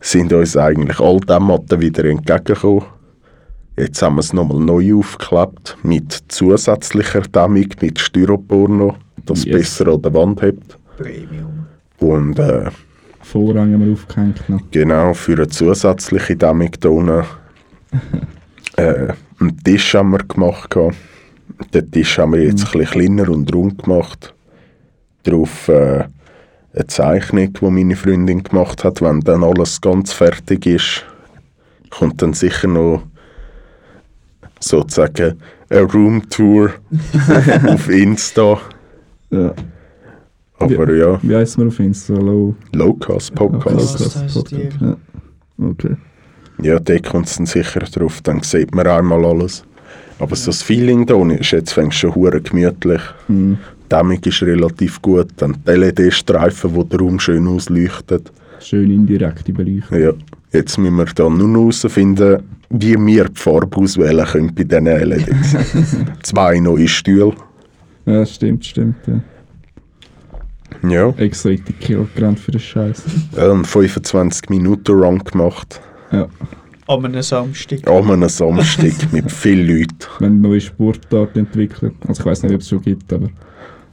[0.00, 2.84] sind uns eigentlich alle Dämmmatten wieder entgegengekommen.
[3.78, 9.56] Jetzt haben wir es nochmal neu aufgeklebt mit zusätzlicher Dämmung, mit Styropor noch, das Yes.
[9.56, 10.76] besser an der Wand hebt.
[10.96, 11.66] Premium.
[12.00, 12.70] Und äh,
[13.22, 14.60] Vorrang haben wir aufgehängt noch.
[14.72, 17.24] Genau, für eine zusätzliche Dämmung da unten.
[18.76, 20.70] äh, einen Tisch haben wir gemacht.
[20.70, 20.96] gehabt.
[21.72, 24.34] Den Tisch haben wir jetzt ein bisschen kleiner und rund gemacht.
[25.22, 26.04] Darauf äh,
[26.74, 29.02] eine Zeichnung, die meine Freundin gemacht hat.
[29.02, 31.04] Wenn dann alles ganz fertig ist,
[31.90, 33.02] kommt dann sicher noch
[34.60, 35.36] sozusagen
[35.68, 36.70] eine Roomtour
[37.68, 38.58] auf Insta.
[39.30, 39.54] Ja.
[40.58, 42.14] Aber ja, Wie heisst man auf Insta?
[42.14, 43.98] Low Lowcast Podcast.
[43.98, 44.68] Podcast heisst die.
[44.80, 44.96] Ja.
[45.58, 45.96] Okay.
[46.60, 49.64] Ja, da kommt es dann sicher drauf, dann sieht man einmal alles.
[50.18, 53.00] Aber so das Feeling da ist jetzt fängst schon hure gemütlich.
[53.28, 53.58] Mhm.
[53.84, 58.22] Die Dämmung ist relativ gut, dann die LED-Streifen, die den Raum schön ausleuchten.
[58.60, 59.98] Schön indirekte Beleuchtung.
[60.00, 60.12] Ja,
[60.52, 64.84] jetzt müssen wir dann nur noch herausfinden, wie wir die Farbe auswählen können bei diesen
[64.84, 65.56] LEDs.
[66.22, 67.32] Zwei neue Stühle.
[68.06, 68.96] Ja, stimmt, stimmt.
[69.06, 69.20] Ja.
[70.88, 73.02] Ja, Extra in die Kilo gerannt für den Scheiß.
[73.36, 75.80] einen 25 Minuten Run gemacht.
[76.12, 76.28] Ja.
[76.86, 77.86] An einem Samstag.
[77.88, 79.98] An einem Samstag mit vielen Leuten.
[80.18, 81.94] Wir haben eine neue Sportart entwickelt.
[82.06, 83.28] Also ich weiß nicht, ob es schon gibt, aber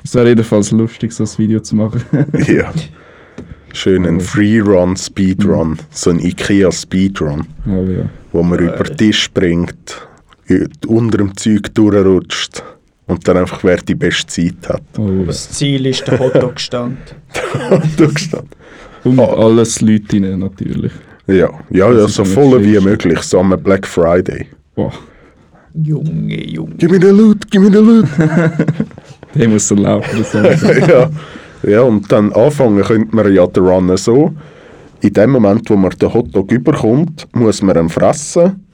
[0.04, 2.02] es wäre jedenfalls lustig, so ein Video zu machen.
[2.48, 2.72] Ja.
[3.76, 5.78] Schön ein Free-Run, Speedrun.
[5.92, 7.46] So ein Ikea-Speedrun.
[7.66, 8.06] aber ja.
[8.32, 10.08] wo man über den Tisch springt,
[10.50, 12.64] ü- unter dem Zeug durchrutscht
[13.08, 14.82] und dann einfach wer die beste Zeit hat.
[14.98, 16.98] Oh, Das Ziel ist der Hotdog-Stand.
[17.98, 18.50] Durchgestanden.
[19.04, 19.24] Und Oh.
[19.26, 20.92] alles Leute rein, natürlich.
[21.28, 24.48] ja, ja, ja so voll wie möglich, so am Black Friday.
[24.74, 24.92] Boah,
[25.84, 26.76] Junge, Junge.
[26.78, 28.08] Gib mir den Loot, gib mir den Loot.
[29.36, 30.26] der muss so laufen.
[30.88, 31.10] Ja.
[31.68, 34.34] Ja, und dann anfangen könnte man ja den Run so.
[35.02, 38.66] In dem Moment, wo man den Hotdog überkommt, muss man ihn fressen,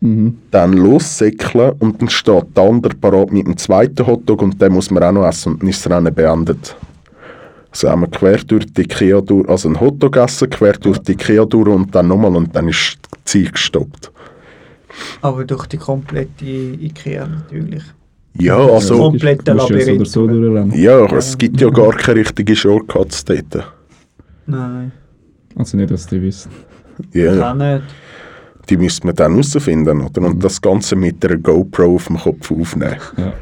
[0.00, 0.38] mhm.
[0.50, 4.90] dann lossäckeln und dann steht der andere parat mit dem zweiten Hotdog und den muss
[4.90, 6.76] man auch noch essen und dann ist das Rennen beendet.
[7.70, 11.12] Also haben wir quer durch die Ikea durch, also ein Hotdog essen, quer durch die
[11.12, 14.12] Ikea durch und dann nochmal und dann ist die Zeit gestoppt.
[15.22, 17.84] Aber durch die komplette Ikea natürlich.
[18.38, 20.06] Ja, also, ja so oder Labyrinth.
[20.08, 20.72] so durchrennen.
[20.78, 23.66] ja, es gibt ja gar keine richtigen Shortcuts dort.
[24.46, 24.92] Nein,
[25.54, 26.50] Also nicht, dass die wissen.
[27.12, 27.82] Ja, kann nicht.
[28.68, 30.22] die müsste man dann herausfinden, oder?
[30.22, 32.96] Und das Ganze mit einer GoPro auf dem Kopf aufnehmen.
[33.16, 33.32] Ja.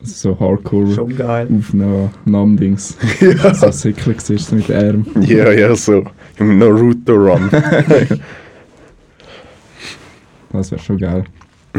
[0.00, 1.48] Also so Hardcore Schon geil.
[1.58, 2.96] Aufnahmen-Dings.
[3.20, 3.54] ja.
[3.54, 5.22] So siehst du mit den Armen.
[5.22, 6.04] ja, ja, so.
[6.38, 7.50] Im Naruto-Run.
[10.52, 11.24] Das wäre schon geil.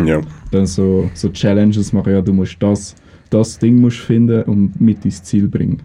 [0.06, 0.22] Ja.
[0.52, 2.96] Dann so, so Challenges machen, ja, du musst das,
[3.30, 5.82] das Ding musst finden und mit ins Ziel bringen.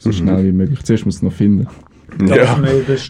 [0.00, 0.82] So schnell wie möglich.
[0.84, 1.66] Zuerst musst du es noch finden.
[2.26, 2.58] Ja.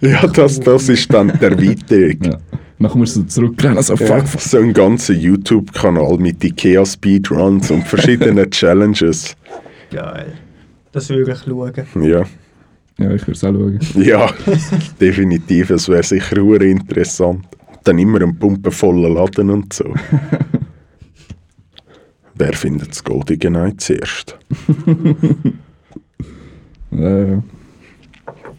[0.03, 2.27] Ja, das, das ist dann der weite Weg.
[2.27, 2.39] Ja.
[2.79, 4.41] Dann musst du zurückrennen, so Ja, fuck, fuck.
[4.41, 9.37] so ein ganzer YouTube-Kanal mit Ikea Speedruns und verschiedenen Challenges.
[9.91, 10.33] Geil.
[10.93, 11.73] Das würde ich schauen.
[12.03, 12.25] Ja,
[12.99, 13.79] Ja, ich würde es auch schauen.
[13.97, 14.31] ja
[15.01, 15.71] definitiv.
[15.71, 17.45] Es wäre sicher interessant.
[17.89, 19.85] Dann immer ein pumpenvoller Laden und so.
[22.35, 24.39] Wer findet das Goldige Ei zuerst?
[26.91, 27.39] Äh,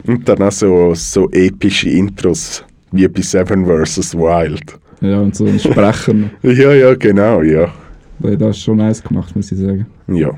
[0.06, 4.14] Und dann auch so, so epische Intros wie bei Seven vs.
[4.16, 4.78] Wild.
[5.00, 6.30] ja, und so ein Sprecher noch.
[6.42, 7.72] Ja, ja, genau, ja.
[8.18, 9.86] Weil das ist schon nice gemacht, muss ich sagen.
[10.08, 10.30] Ja,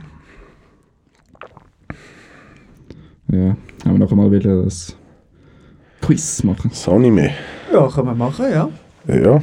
[3.30, 4.94] Ja, haben wir noch einmal wieder das
[6.02, 6.68] Quiz machen.
[6.70, 7.30] das Anime.
[7.72, 8.68] Ja, kann man machen, ja.
[9.06, 9.36] Ja.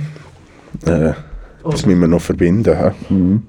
[0.86, 1.14] Äh,
[1.64, 2.78] das müssen wir noch verbinden.
[2.78, 3.14] He?
[3.14, 3.44] Mhm.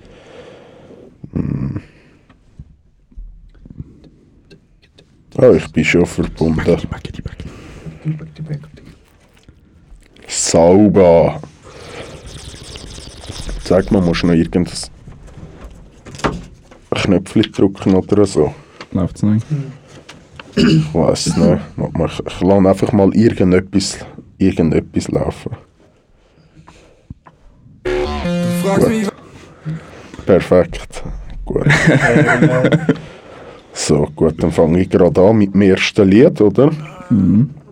[5.37, 6.61] Ah, ich bin schon verbunden.
[10.27, 11.41] Sauber.
[13.65, 14.67] Sag mal, musst du noch irgendein
[16.91, 18.53] Knöpfchen drücken oder so?
[18.93, 19.47] Läuft's nicht?
[20.57, 21.61] Ich weiß nicht.
[22.27, 23.99] Ich lasse einfach mal irgendetwas,
[24.39, 25.53] irgendetwas laufen.
[28.63, 29.13] Gut.
[30.27, 31.03] Perfekt.
[31.45, 31.67] Gut.
[33.73, 36.71] So, gut, dann fange ich gerade an mit dem ersten Lied, oder?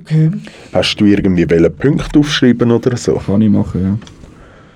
[0.01, 0.31] Okay.
[0.73, 3.15] Hast du irgendwie welche Punkte aufschreiben oder so?
[3.15, 3.83] Kann ich machen,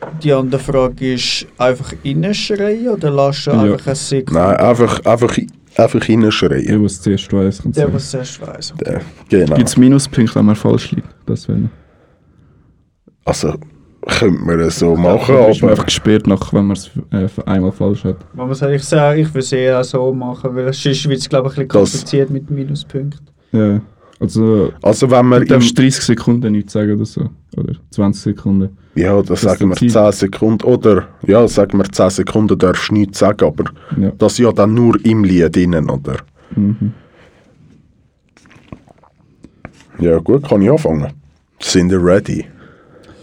[0.03, 0.09] ja.
[0.23, 3.63] Die andere Frage ist, einfach reinschreien oder lässt du Ja.
[3.63, 4.49] einfach ein Signal?
[4.49, 5.39] Nein, einfach, einfach,
[5.77, 6.67] einfach Der, reinschreien.
[6.67, 7.95] der es zuerst weiss, Der, sagen.
[7.95, 8.75] was zuerst weiss.
[8.85, 9.55] Der- Genau.
[9.57, 11.09] Gibt es Minuspunkte, wenn man falsch liegt?
[11.25, 11.71] Das wäre
[13.25, 13.55] Also,
[14.07, 17.73] könnte man es so machen, man aber einfach gesperrt, nach, wenn man es äh, einmal
[17.73, 18.17] falsch hat.
[18.35, 21.49] Man muss eigentlich sagen, ich würde es eher so machen, weil sonst wird es glaube
[21.53, 23.27] ich ein bisschen Das- kompliziert mit Minuspunkten.
[23.53, 23.81] Ja.
[24.21, 27.29] Also, also wenn man du im, darfst 30 Sekunden nichts sagen oder so.
[27.57, 28.77] Oder 20 Sekunden.
[28.95, 32.95] ja, da sagen wir die 10 Sekunden oder ja, sagen wir 10 Sekunden darfst du
[32.95, 33.65] nichts sagen, aber
[34.01, 34.13] Ja.
[34.17, 36.19] das ja dann nur im Lied innen, oder?
[36.55, 36.93] Mhm.
[39.99, 41.13] Ja gut, kann ich anfangen.
[41.61, 42.45] Sind ihr ready?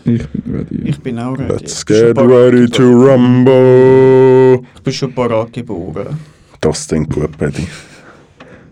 [0.05, 0.81] Ich bin ready.
[0.89, 1.51] Ich bin auch ready.
[1.53, 3.09] Let's ich bin schon get ready to geboren.
[3.09, 4.59] rumble.
[4.75, 6.17] Ich bin schon parat geboren.
[6.61, 7.67] Das klingt gut, Paddy.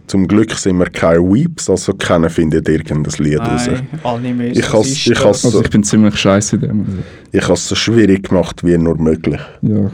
[0.07, 3.67] Zum Glück sind wir keine Weeps, also keiner findet irgendein Lied raus.
[3.67, 4.57] Nein, Animes.
[4.57, 6.79] Ich has- ist ich has- also ich bin ziemlich scheiße in dem.
[6.81, 6.91] Also,
[7.33, 9.41] Ich habe es so schwierig gemacht wie nur möglich.
[9.61, 9.91] ja.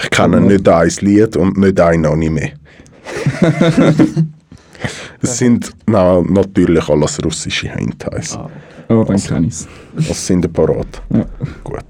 [0.00, 2.52] Ich kenne nicht ein Lied und nicht ein Anime.
[5.22, 8.36] es sind na, natürlich alles russische Hentais.
[8.36, 8.48] Ah,
[8.90, 9.68] Oh, dann kenn ich's.
[9.94, 11.02] Was sind ihr parat?
[11.10, 11.26] Ja.
[11.62, 11.84] Gut.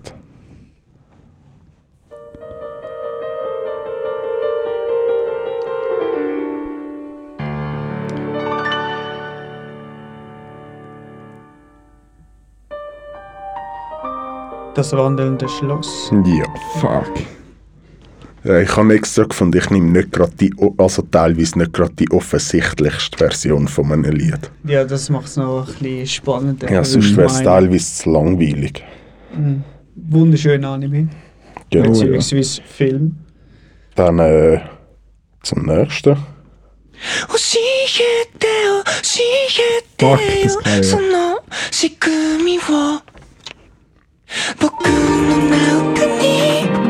[14.79, 16.13] das wandelnde Schloss.
[16.25, 16.45] Ja.
[16.81, 17.38] Fuck.
[18.49, 23.19] Ich habe extra gefunden, ich nehme nicht gerade die, also teilweise nicht gerade die offensichtlichste
[23.19, 24.51] Version von einem Lied.
[24.65, 26.71] Ja, das macht es noch ein bisschen spannender.
[26.71, 28.83] Ja, also sonst wäre es teilweise zu langweilig.
[29.37, 29.63] Mhm.
[29.95, 31.09] Wunderschön Anime.
[31.71, 31.91] Genau.
[31.91, 32.67] Beziehungsweise ja.
[32.67, 33.17] Film.
[33.95, 34.61] Dann äh,
[35.43, 36.17] zum nächsten.
[37.27, 37.99] Fuck, das ist
[39.99, 40.83] geil.
[46.33, 46.88] Ja.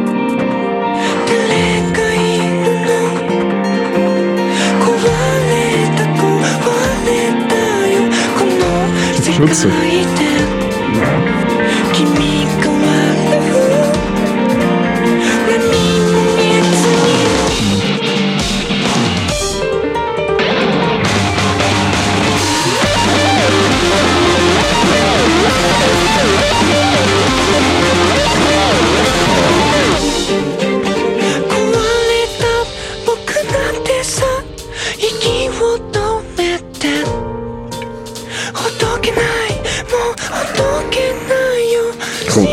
[9.38, 10.27] Schutze.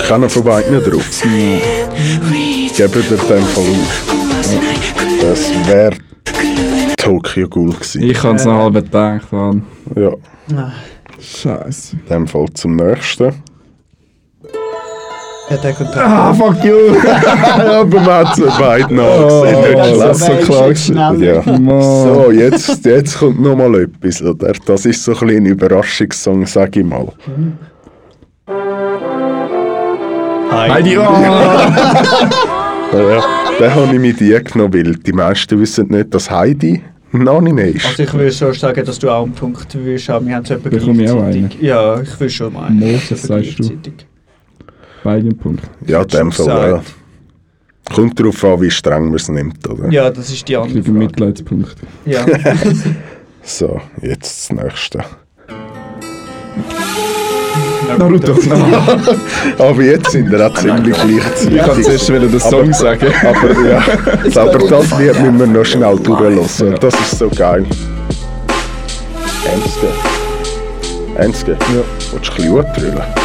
[0.07, 1.21] Kommt keiner von beiden drauf.
[1.21, 4.15] Geben dir den Fall auf.
[5.21, 5.91] Das wäre
[6.97, 8.03] Tokyo Ghoul gewesen.
[8.03, 9.31] Ich habe es noch halb gedacht.
[9.31, 9.63] Mann.
[9.95, 10.11] Ja,
[11.19, 11.95] Scheiße.
[11.97, 13.33] in dem Fall zum nächsten.
[15.49, 16.75] Ja, der kommt Ah, fuck you!
[17.59, 19.61] Aber man hat es beiden Oh, angesehen.
[19.61, 20.71] nicht das schlecht.
[20.71, 21.67] ist so klar gewesen.
[21.67, 22.03] Ja.
[22.03, 24.53] So, jetzt, jetzt kommt noch mal etwas, oder?
[24.65, 27.07] Das ist so ein, bisschen ein Überraschungssong, sag ich mal.
[30.55, 31.01] Heidi, oh!
[32.93, 33.21] Ja,
[33.59, 36.81] den habe ich mit dir genommen, weil die meisten wissen nicht, dass Heidi
[37.11, 37.85] ein Anime ist.
[37.85, 40.27] Also ich würde schon sagen, dass du auch einen Punkt würdest haben.
[40.27, 41.61] Wir haben es etwa Bekomme ich auch gleichzeitig.
[41.61, 42.79] Ja, ich würde schon meinen.
[42.79, 43.71] Moses, Etwa sagst du?
[45.03, 45.63] Beide Punkt.
[45.87, 46.81] ja, in dem Fall, ja.
[47.93, 49.89] Kommt darauf an, wie streng man es nimmt, oder?
[49.91, 51.25] Ja, das ist die andere Ich kriege einen Frage.
[51.25, 51.75] Mitleidspunkt.
[52.05, 52.25] Ja.
[53.47, 55.05] So, jetzt das nächste.
[57.97, 58.33] Naruto.
[59.57, 61.09] Aber jetzt sind wir auch ziemlich Ich kann
[61.49, 61.85] gleichzeitig.
[61.85, 63.07] zuerst wieder den Song sagen.
[63.21, 63.83] Aber ja,
[64.41, 66.75] aber das Lied müssen wir noch schnell durchlassen.
[66.79, 67.65] Das ist so geil.
[69.45, 69.87] Ernstge.
[71.17, 71.51] Ernstge?
[71.51, 71.83] Ja.
[72.13, 73.24] Willst du ein bisschen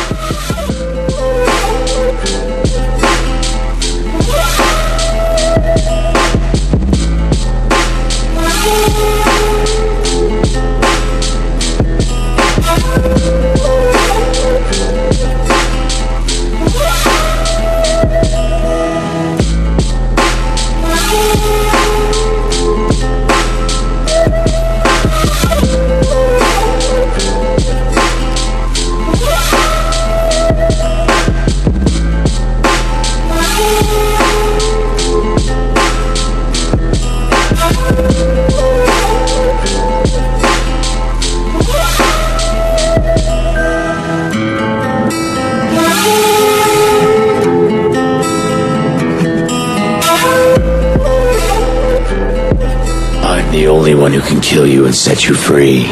[55.50, 55.84] free.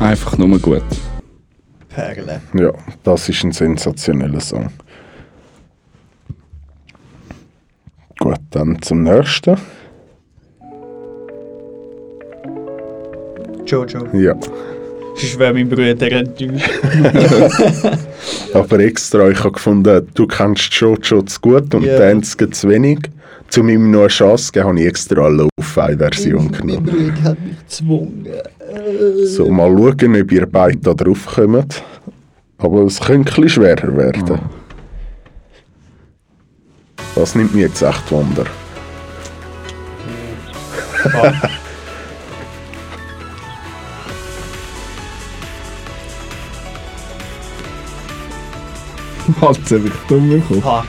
[0.00, 0.82] Einfach nur gut.
[1.88, 2.42] Perle.
[2.52, 2.72] Ja,
[3.04, 4.68] das ist ein sensationeller Song.
[8.18, 9.56] Gut, dann zum nächsten.
[13.64, 14.06] Jojo.
[14.12, 14.34] Ja,
[15.16, 16.70] Sonst wäre mein Bruder enttäuscht.
[18.54, 21.98] aber extra, ich habe gefunden, du kennst Jojo zu gut und Ja.
[21.98, 22.98] Dance zu wenig.
[23.56, 26.84] Um ihm noch eine Chance zu geben, habe ich extra eine Lo-Fi-Version genommen.
[26.84, 28.26] Bruder hat mich gezwungen.
[29.24, 31.82] So, mal schauen, ob ihr beide da drauf kommt.
[32.58, 34.40] Aber es könnte ein bisschen schwerer werden.
[37.14, 38.44] Das nimmt mich jetzt echt Wunder.
[41.04, 41.50] Hat's
[49.40, 50.64] hab ich dumm bekommen.
[50.64, 50.84] Ha.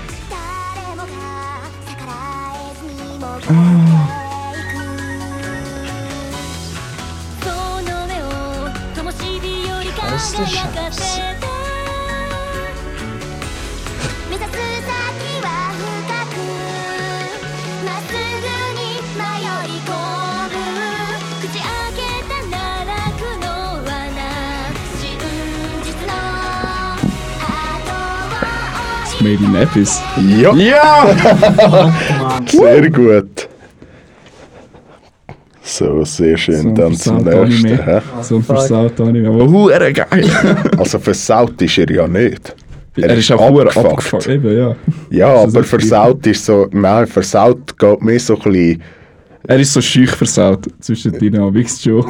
[10.19, 11.07] して
[29.28, 30.01] Made in Epis.
[30.39, 30.53] Ja!
[30.53, 32.45] Mann.
[32.47, 33.49] Sehr gut.
[35.61, 36.61] So, sehr schön.
[36.61, 37.67] So ein Dann zum versaut nächsten.
[37.67, 38.01] Anime.
[38.21, 39.28] So ein versaut Anime.
[39.28, 40.30] Aber hure geil.
[40.78, 42.55] Also versaut ist er ja nicht.
[42.95, 44.28] er ist auch hure abgefuckt.
[44.28, 44.75] Eben, ja.
[45.09, 48.84] Ja, ist aber versaut ist so, nein, versaut geht mehr so ein bisschen,
[49.50, 52.04] Er ist so schüch versaut zwischen Dynamics schon.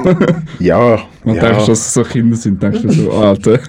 [0.60, 3.60] ja, Man ja, denkst, dass es so Kinder sind, denkst du so, Alter.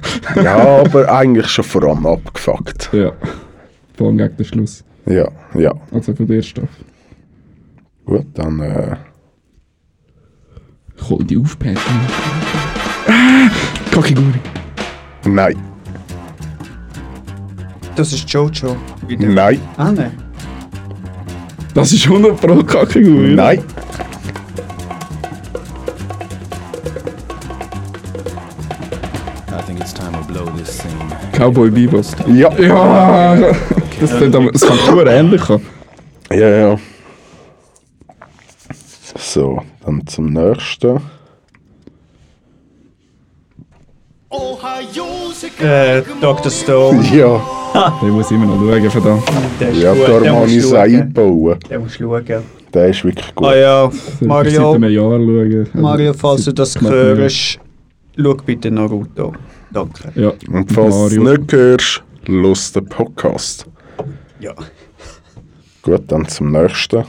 [0.43, 2.89] ja, aber eigentlich schon vor allem abgefuckt.
[2.93, 3.12] ja.
[3.97, 4.85] Vor allem gegen den Schluss.
[5.07, 5.73] Ja, ja.
[5.93, 6.85] Also von der ersten Staffel.
[8.07, 8.97] Gut, dann, äh,
[10.97, 11.77] Ich hol die auf, Pat.
[13.07, 13.51] Ah,
[13.91, 14.41] Kakiguri.
[15.27, 15.57] nein,
[17.97, 18.77] Das ist Jojo.
[19.07, 19.29] Wieder.
[19.29, 20.11] nein, Ah, ne.
[21.79, 23.35] Das ist 100 Pro Kakiguri.
[23.37, 23.62] nein.
[31.33, 32.05] Cowboy Bebop.
[32.29, 33.37] ja, Ja,
[34.01, 35.61] das, aber- das kann nur ähnlich an.
[36.31, 36.76] ja, ja.
[39.16, 41.01] So, dann zum nächsten.
[45.61, 46.51] Äh, Dr.
[46.51, 47.03] Stone.
[47.12, 47.41] Ja,
[48.03, 49.23] Den muss ich immer noch schauen, verdammt.
[49.61, 50.09] Der ist ja, gut.
[50.09, 51.59] darum der habe ich es eingebauen.
[51.69, 52.43] Der musst du schauen.
[52.75, 53.47] Der ist wirklich gut.
[53.47, 55.69] Ah ja, Seit Mario, einem Jahr schauen.
[55.75, 57.59] Mario, falls du das seit hörst,
[58.16, 59.33] schau bitte Naruto.
[59.71, 60.12] Danke.
[60.14, 60.33] Ja.
[60.53, 63.66] Und falls du es nicht hörst, los den Podcast.
[64.41, 64.55] Ja.
[65.83, 67.05] Gut, dann zum nächsten.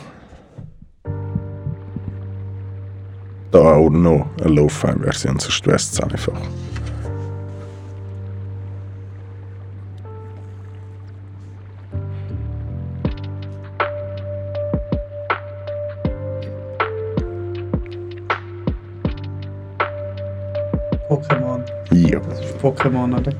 [3.51, 6.39] Da auch noch eine Lo-Fi-Version, sonst wäre es einfach.
[21.91, 23.31] Ja, Das ist Pokémon, oder?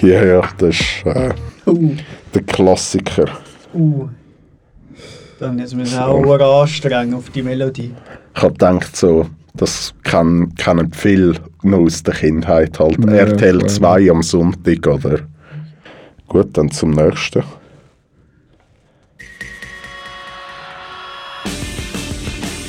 [0.00, 1.30] ja, ja das ist äh,
[1.64, 1.94] Uh,
[2.34, 3.26] der Klassiker.
[3.72, 4.08] uh.
[5.38, 7.94] Dann jetzt müssen wir auch anstrengen auf die Melodie.
[8.34, 12.98] Ich habe gedacht, so, das kann, kennen viele noch aus der Kindheit halt.
[13.04, 13.68] Ja, RTL klar.
[13.68, 15.20] 2 am Sonntag, oder?
[16.26, 17.44] Gut, dann zum nächsten.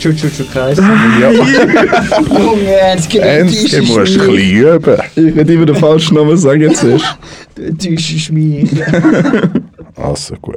[0.03, 0.77] Chuchuchu Kreis.
[1.21, 4.97] Ja, Junge, Ernst, Ernst, du musst ein bisschen üben.
[5.15, 7.17] Ich werde immer den falschen Namen sagen zuerst.
[7.55, 8.69] Du täuschst mich.
[9.95, 10.55] Also gut.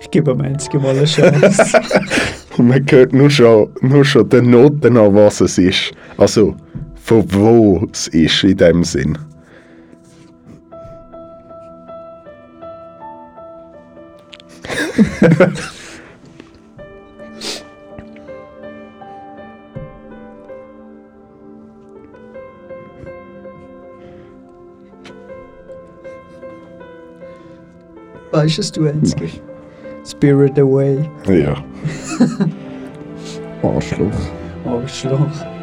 [0.00, 1.80] Ich gebe am Ernst mal eine Chance.
[2.58, 5.92] Man hört nur schon, nur schon den Noten an, was es ist.
[6.16, 6.56] Also,
[7.04, 9.18] von wo es ist in dem Sinn.
[28.32, 29.16] weißt du Ernst?
[30.06, 31.08] Spirit Away.
[31.28, 31.62] Ja.
[33.62, 34.10] Arschloch.
[34.64, 35.53] Arschloch.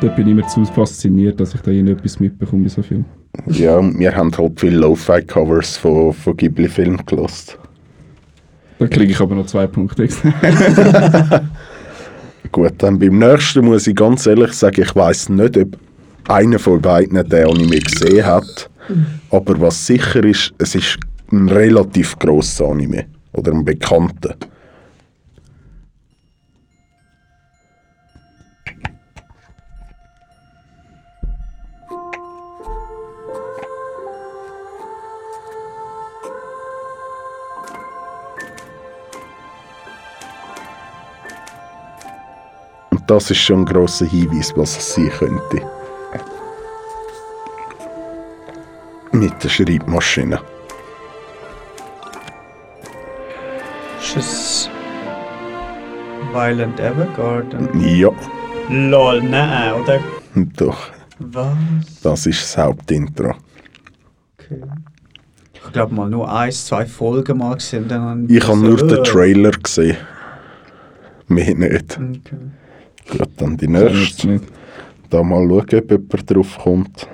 [0.00, 3.04] Dort bin ich immer zu fasziniert, dass ich da irgendetwas mitbekomme bei so viel.
[3.46, 7.58] Ja, wir haben halt viele Lo-Fi-Covers von, von Ghibli-Filmen gelost.
[8.78, 10.08] Da kriege ich aber noch zwei Punkte.
[12.52, 15.76] Gut, dann beim nächsten muss ich ganz ehrlich sagen, ich weiß nicht, ob
[16.28, 18.70] einer von beiden den Anime gesehen hat.
[19.30, 20.98] Aber was sicher ist, es ist
[21.32, 23.06] ein relativ grosser Anime.
[23.32, 24.36] Oder ein bekannter.
[43.08, 45.62] Das ist schon ein grosser Hinweis, was es sein könnte.
[49.12, 50.38] Mit der Schreibmaschine.
[54.00, 54.70] Ist es
[56.32, 57.68] Violent Evergarden?
[57.80, 58.10] Ja,
[58.68, 59.98] Lol, nein, oder?
[60.56, 60.90] doch.
[61.18, 61.56] Was?
[62.02, 63.34] Das ist das Hauptintro.
[64.38, 64.62] Okay.
[65.54, 67.88] Ich glaube mal nur ein, zwei Folgen mal gesehen.
[67.88, 69.96] Dann Ich habe nur den äh, Trailer gesehen.
[71.26, 71.98] Mehr nicht.
[71.98, 72.36] Okay.
[73.10, 74.40] Gut, dann die nächste.
[75.10, 77.08] Da mal schauen, ob jemand drauf kommt.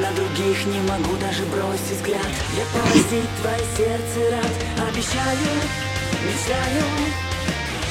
[0.00, 4.54] на других не могу даже бросить взгляд Я поразить твое сердце рад
[4.88, 5.52] Обещаю,
[6.24, 6.84] мечтаю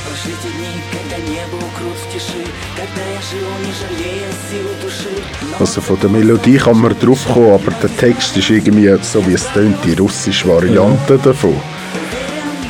[0.06, 2.46] Прошли те дни, когда небо укрут в тиши
[2.76, 5.16] Когда я жил, не жалея сил души
[5.60, 9.26] Но Also von der Melodie kann man drauf kommen, aber der Text ist irgendwie so
[9.26, 11.56] wie es tönt, die russische Variante davon.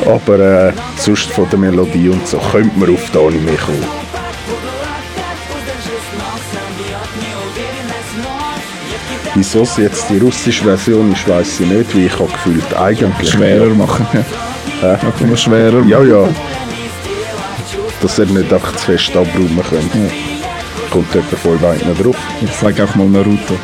[0.05, 4.08] Aber äh, sonst von der Melodie und so könnte man auf den Anime kommen.
[9.34, 13.30] Wieso es jetzt die russische Version ist, weiß ich nicht, wie ich habe gefühlt eigentlich.
[13.30, 14.06] Schwerer machen.
[14.82, 14.92] Ja.
[14.92, 16.28] Einfach mal schwerer Ja, ja.
[18.02, 20.10] Dass er nicht einfach zu fest abräumen könnte.
[20.90, 22.16] Kommt jemand voll weit nicht drauf?
[22.42, 23.54] Ich sage auch mal Naruto.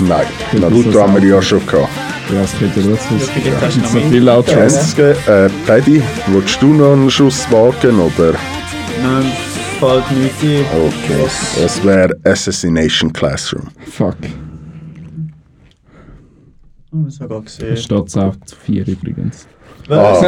[0.00, 1.88] Nein, Ja, Naruto das haben wir ja schon gehabt.
[2.32, 4.54] Ja, es könnte dazu vielleicht hast du noch viel.
[4.54, 8.34] Kenske, äh, Paddy, willst du noch einen Schuss wagen, oder?
[9.02, 9.32] Nein,
[9.80, 10.64] fällt nichts ein.
[10.86, 13.68] Okay, es wäre Assassination Classroom.
[13.90, 14.14] Fuck.
[16.92, 17.68] Oh, das habe ich gesehen.
[17.70, 19.46] Da steht es 8 zu 4 übrigens.
[19.88, 20.20] Ah,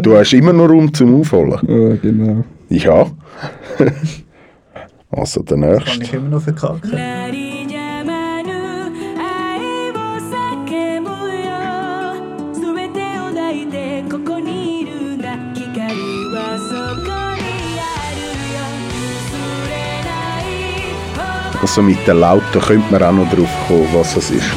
[0.00, 1.58] du hast immer noch Raum zum Aufholen.
[1.68, 2.44] Ja, genau.
[2.68, 3.06] Ja.
[5.14, 5.90] Also der nächste.
[5.90, 6.90] Kann ich immer noch verkacken.
[21.60, 24.50] Also mit den Lauten könnte man auch noch drauf kommen, was es ist.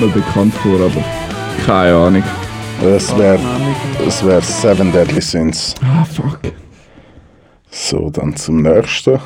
[0.00, 1.04] Kommt mir bekannt vor, aber
[1.66, 2.22] keine Ahnung.
[2.82, 3.38] Es wäre
[4.06, 5.74] es wär Seven Deadly Sins.
[5.82, 6.40] Ah, fuck.
[7.70, 9.18] So, dann zum nächsten.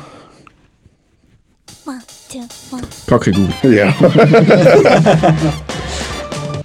[1.85, 2.39] One, two,
[2.71, 2.83] one.
[3.07, 3.49] Kacke gut.
[3.63, 3.93] Ja.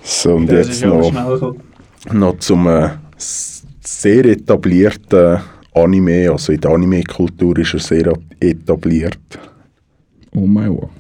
[0.02, 1.54] so, und Das jetzt noch,
[2.12, 5.40] noch zum äh, sehr etablierten
[5.74, 6.30] Anime.
[6.32, 9.38] Also in der Anime-Kultur ist er sehr etabliert.
[10.34, 10.90] Oh mein Gott.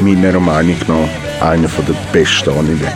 [0.00, 2.92] meiner Meinung nach einer der besten Anime.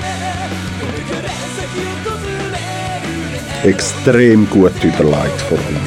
[3.65, 5.87] Extrem gut überlegt vor allem.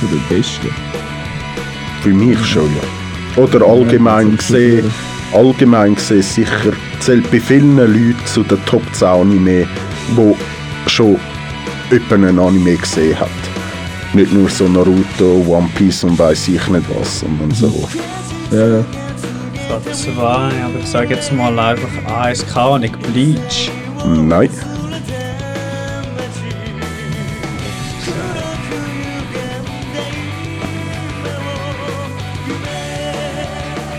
[0.00, 0.70] Für den Besten?
[2.02, 3.42] Für mich schon, ja.
[3.42, 4.92] Oder allgemein gesehen,
[5.32, 9.66] allgemein gesehen sicher, zählt bei vielen Leuten zu den Top 10 Anime
[10.14, 10.36] wo
[10.86, 11.18] schon
[11.90, 13.28] jemand einen Anime gesehen hat.
[14.14, 17.88] Nicht nur so Naruto, One Piece und weiß ich nicht was, sondern so.
[18.50, 18.84] Ja, ja.
[19.84, 23.70] Ich zwei, aber ich sage jetzt mal einfach eins, keine Ahnung, Bleach.
[24.06, 24.48] Nein.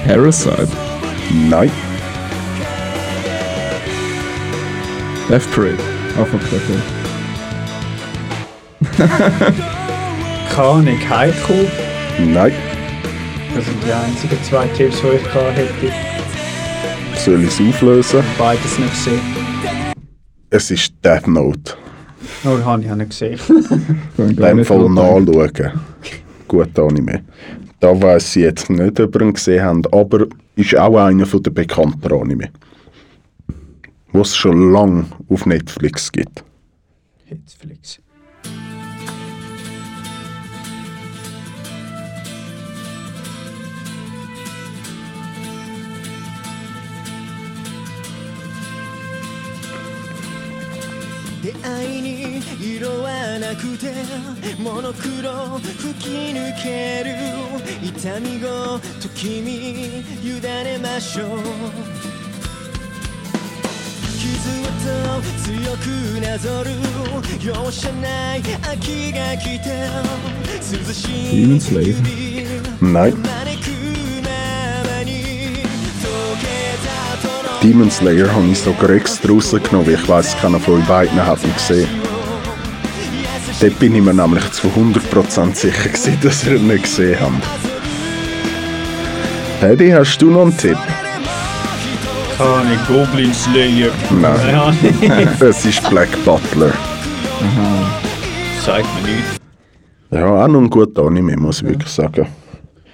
[0.07, 0.67] Parasite.
[1.31, 1.71] Nein.
[5.29, 5.98] Death Parade.
[6.15, 6.79] Fuck, okay.
[10.55, 11.53] Keine Haiku.
[12.19, 12.51] Nein.
[13.55, 15.93] Das sind die einzigen zwei Tipps, die ich gehabt hätte.
[17.15, 18.23] Soll ich es auflösen?
[18.37, 19.19] Beides nicht gesehen.
[20.49, 21.75] Es ist Death Note.
[22.43, 23.39] Nur habe ich auch nicht gesehen.
[24.17, 25.71] In dem Fall nachschauen.
[26.47, 27.23] Gut Anime.
[27.79, 31.41] Da weiß ich jetzt nicht, ob ihr ihn gesehen habt, aber ist auch einer von
[31.43, 32.49] den bekannten Anime.
[34.13, 36.43] was schon lang auf Netflix gibt.
[37.29, 37.99] Netflix.
[54.59, 57.15] 「モノクロ吹き抜ける
[57.81, 62.18] 痛みごと君委ねましょう
[71.31, 71.95] Demon Slayer.
[72.81, 73.13] Nein.
[77.63, 81.43] Demon Slayer habe ich sogar extra rausgenommen, weil ich weiss, keiner von euch beiden hat
[81.43, 81.87] ihn gesehen.
[83.59, 87.43] Dort bin ich mir nämlich zu 100% sicher dass ihr ihn nicht gesehen habt.
[89.59, 90.77] Paddy, hast du noch einen Tipp?
[92.39, 93.91] Keine Goblin Slayer.
[94.21, 94.77] Nein.
[95.41, 96.71] Es ist Black Butler.
[98.63, 99.35] Sagt mir nichts.
[100.09, 102.27] Ja, auch noch ein guter Anime, muss ich wirklich sagen.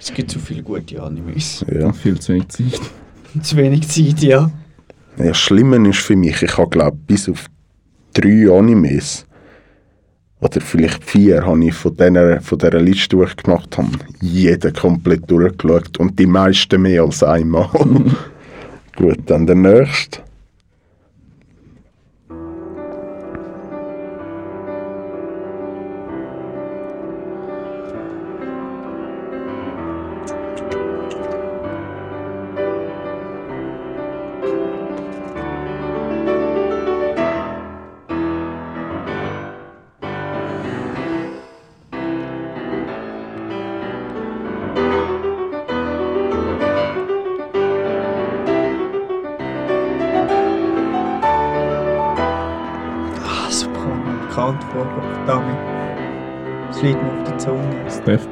[0.00, 1.64] Es gibt zu viele gute Animes.
[1.72, 1.92] Ja.
[1.92, 2.80] Viel zu wenig Zeit.
[3.42, 4.50] Zu wenig Zeit, ja.
[5.16, 7.46] Ja, das Schlimme ist für mich, ich habe glaube bis auf
[8.14, 9.26] drei Animes
[10.40, 13.90] oder vielleicht vier habe ich von dieser, von dieser Liste, die ich gemacht habe,
[14.20, 17.68] jeden komplett durchgeschaut und die meisten mehr als einmal.
[18.96, 20.25] Gut, dann der nächste.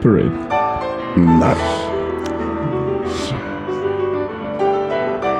[0.05, 0.31] Parade.
[1.17, 1.57] Nein.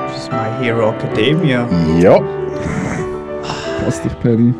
[0.09, 1.69] Das ist My Hero Academia.
[2.01, 2.19] Ja.
[3.85, 4.55] Pass dich, Paddy.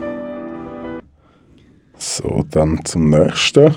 [1.97, 3.75] So, dann zum nächsten.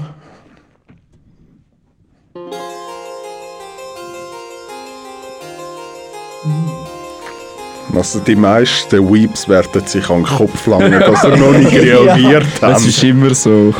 [7.95, 12.45] Also die meisten Weeps werden sich an den Kopf langen, dass sie noch nicht reagiert
[12.61, 12.73] haben.
[12.73, 13.73] Es ist immer so.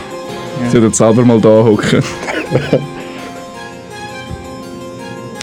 [0.63, 2.01] Sie sollten selber mal da hocken.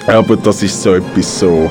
[0.06, 1.70] Aber das ist so etwas so.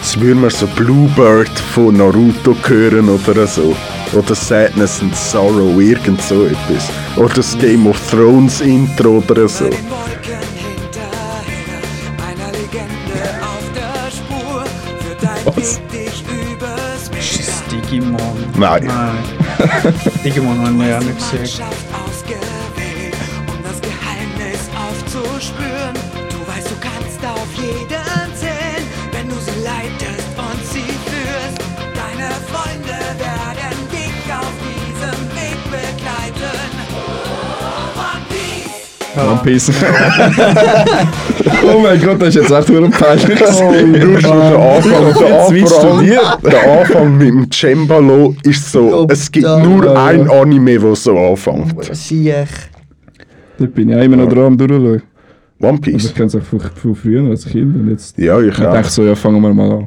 [0.00, 3.76] Als würde man so Bluebird von Naruto hören oder so.
[4.14, 6.88] Oder Sadness and Sorrow, irgend so etwas.
[7.16, 9.68] Oder das Game of Thrones Intro oder so.
[15.44, 15.80] Was?
[17.18, 18.18] Ist das Digimon?
[18.56, 18.86] Nein.
[18.86, 19.18] Nein.
[20.24, 21.87] Digimon habe ich auch nicht gesehen.
[39.18, 39.68] One Piece.
[39.68, 39.76] One
[41.38, 41.52] Piece.
[41.74, 43.40] oh mein Gott, das ist jetzt echt nur ein peinlich.
[44.04, 46.06] Nur schon der Anfang, der Anfang,
[46.44, 51.74] der Anfang mit dem Cembalo ist so, es gibt nur ein Anime, wo so anfängt.
[51.94, 52.48] Siech.
[53.58, 55.02] Da bin ich auch immer noch dran am Durchschauen.
[55.60, 56.14] One Aber ich Piece.
[56.14, 57.74] kenne es auch von, von früher als Kind.
[57.74, 58.84] Und jetzt Ja, ich ich dachte auch.
[58.84, 59.86] so, ja, fangen wir mal an.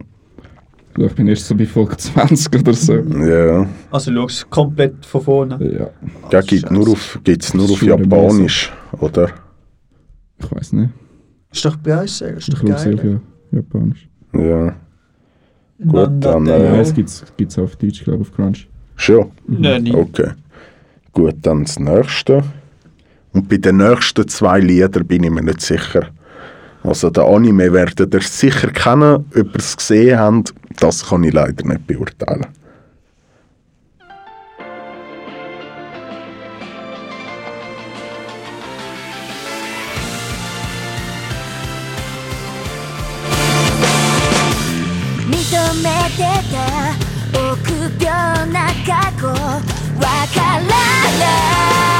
[0.91, 2.95] Ich glaube, ich bin erst so bei Folge 20 oder so.
[2.95, 5.57] Ja, Also schau es komplett von vorne.
[5.79, 5.89] Ja,
[6.29, 9.29] der gibt nur auf, gibt's nur auf Japanisch, oder?
[10.37, 10.89] ich weiß nicht.
[11.53, 12.99] Ist doch bei uns sehr, ist Ich doch sehr geil.
[12.99, 13.21] viel
[13.57, 14.09] Japanisch.
[14.33, 14.75] Ja.
[15.87, 18.67] Gut, dann, äh, Ja, es gibt es auf Deutsch, glaube ich, auf Crunch.
[18.97, 19.31] Schon?
[19.47, 19.95] Nein, nicht.
[19.95, 20.31] Okay.
[21.13, 22.43] Gut, dann das nächste.
[23.31, 26.07] Und bei den nächsten zwei Liedern bin ich mir nicht sicher.
[26.83, 31.32] Also der Anime werdet ihr sicher kennen, ob ihr es gesehen habt, das kann ich
[31.32, 32.46] leider nicht beurteilen.
[45.28, 46.56] 認めてた
[47.38, 49.34] 臆病な過去わ
[50.34, 51.99] からな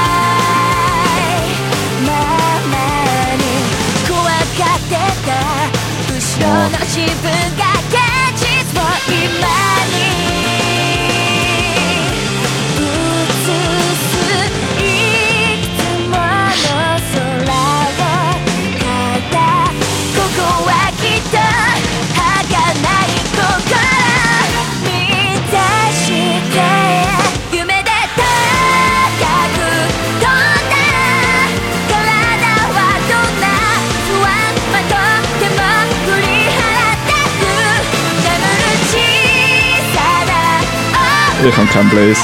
[41.44, 42.20] Ich habe keinen Blaze.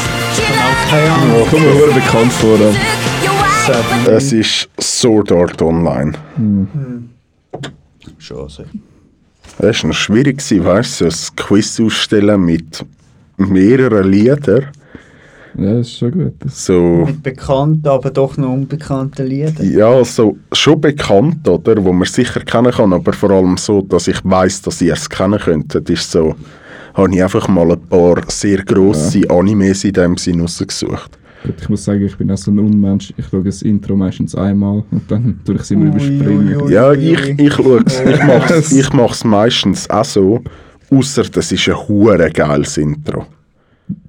[0.91, 1.47] Keine Ahnung.
[1.51, 2.59] Komm mir sehr bekannt vor.
[4.11, 6.13] Es ist Sword Art Online.
[8.19, 8.65] Schon so.
[9.59, 12.85] Es war noch schwierig, weißt du, ein Quiz ausstellen mit
[13.37, 14.67] mehreren Liedern.
[15.57, 16.35] Ja, das ist schon gut.
[16.47, 19.69] So, Mit bekannten, aber doch noch unbekannten Liedern.
[19.73, 21.83] ja, so schon bekannt, oder?
[21.85, 25.11] Wo man sicher kennen kann, aber vor allem so, dass ich weiß, dass ihr es
[25.11, 26.37] kennen könntet, ist so,
[26.99, 31.17] habe ich einfach mal ein paar sehr grosse Animes in dem Sinn rausgesucht.
[31.61, 33.15] Ich muss sagen, ich bin auch so ein Unmensch.
[33.17, 36.57] Ich schaue das Intro meistens einmal und dann tue ich es immer Ui, überspringen.
[36.57, 36.73] ui, ui.
[36.73, 40.43] Ja, ich, ich schaue ich mach's, ich mach's meistens auch so,
[40.91, 43.25] außer das ist ein hure geiles Intro.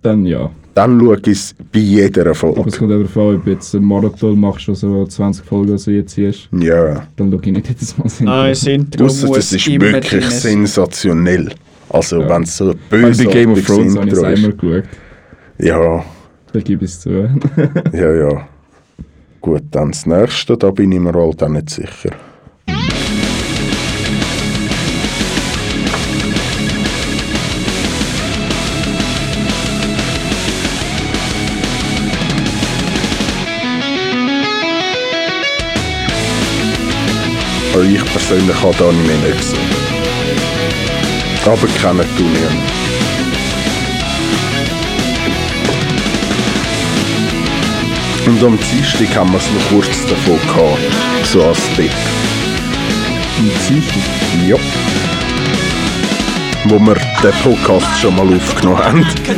[0.02, 0.50] Dann ja.
[0.74, 2.72] Dann schaue ich es bei jeder Aber es Folge.
[2.72, 6.14] kommt darauf an, ob du jetzt einen Marathon machst, wo so 20 Folgen so jetzt
[6.14, 6.50] ziehst.
[6.60, 7.06] Ja.
[7.16, 8.34] Dann schaue ich nicht jedes Mal das Intro.
[8.36, 11.52] Nein, das Intro Ausser das ist wirklich sensationell.
[11.90, 12.30] Also Ja.
[12.30, 14.58] wenn es so ein Weil bei Game of Thrones habe ich es einmal ist.
[14.60, 14.84] geschaut.
[15.58, 16.06] Ja,
[16.54, 17.10] Da gebe ich es zu.
[17.94, 18.48] ja, ja.
[19.42, 22.12] Gut, dann das nächste, da bin ich mir halt auch nicht sicher.
[37.82, 39.79] Ich persönlich habe Anime nicht gesehen.
[41.50, 42.36] Aber ich ihn.
[48.28, 51.26] Und am Dienstag haben wir es noch kurz davon gehabt.
[51.26, 51.92] So als Tipp.
[53.40, 54.04] Und Dienstag.
[54.48, 54.58] Ja.
[56.66, 59.08] Wo wir den Podcast schon mal aufgenommen haben.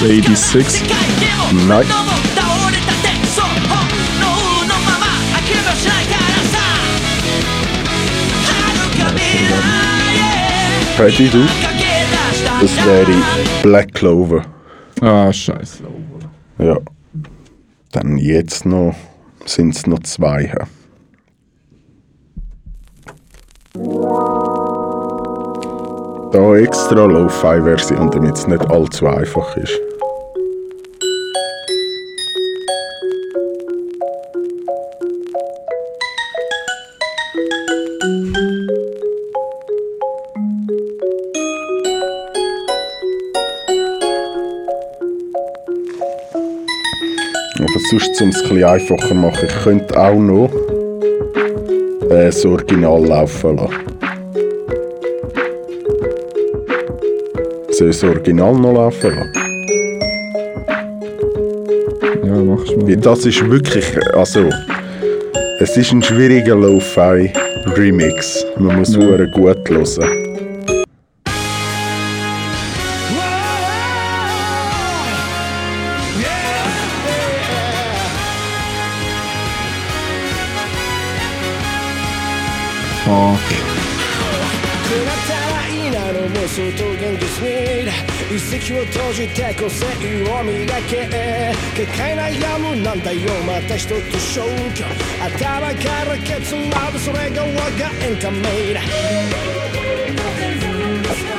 [0.00, 0.82] 86.
[1.68, 1.84] Nein.
[10.96, 11.46] Pretty du?
[12.62, 13.12] Das wäre
[13.62, 14.42] Black Clover.
[15.02, 15.84] Ah, scheiße.
[16.58, 16.78] Ja.
[17.92, 18.94] Dann jetzt noch
[19.44, 20.50] sind es noch zwei.
[26.32, 29.89] Da extra Lo-Fi-Version, damit es nicht allzu einfach ist.
[47.90, 50.50] Sonst, um es ein einfacher machen, ich könnte auch noch
[52.10, 53.74] äh, das Original laufen lassen.
[57.70, 59.32] Soll ich das Original noch laufen lassen?
[62.24, 62.96] Ja, machst du Weil mal.
[62.96, 64.48] das ist wirklich, also,
[65.60, 68.46] es ist ein schwieriger Lo-Fi-Remix.
[68.58, 69.26] Man muss ja.
[69.26, 70.19] gut hören.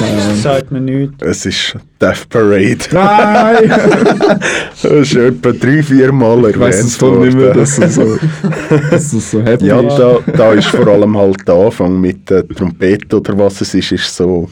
[0.00, 1.22] Das sagt mir nichts.
[1.22, 2.78] Es ist Death Parade.
[2.92, 3.68] Nein!
[4.82, 7.94] das ist etwa drei, vier Mal erwähnt Ich weiss es voll nicht mehr, dass es
[7.96, 8.18] so,
[8.90, 12.48] dass es so happy ja, da, da ist vor allem halt der Anfang mit der
[12.48, 14.48] Trompete oder was es ist, ist so...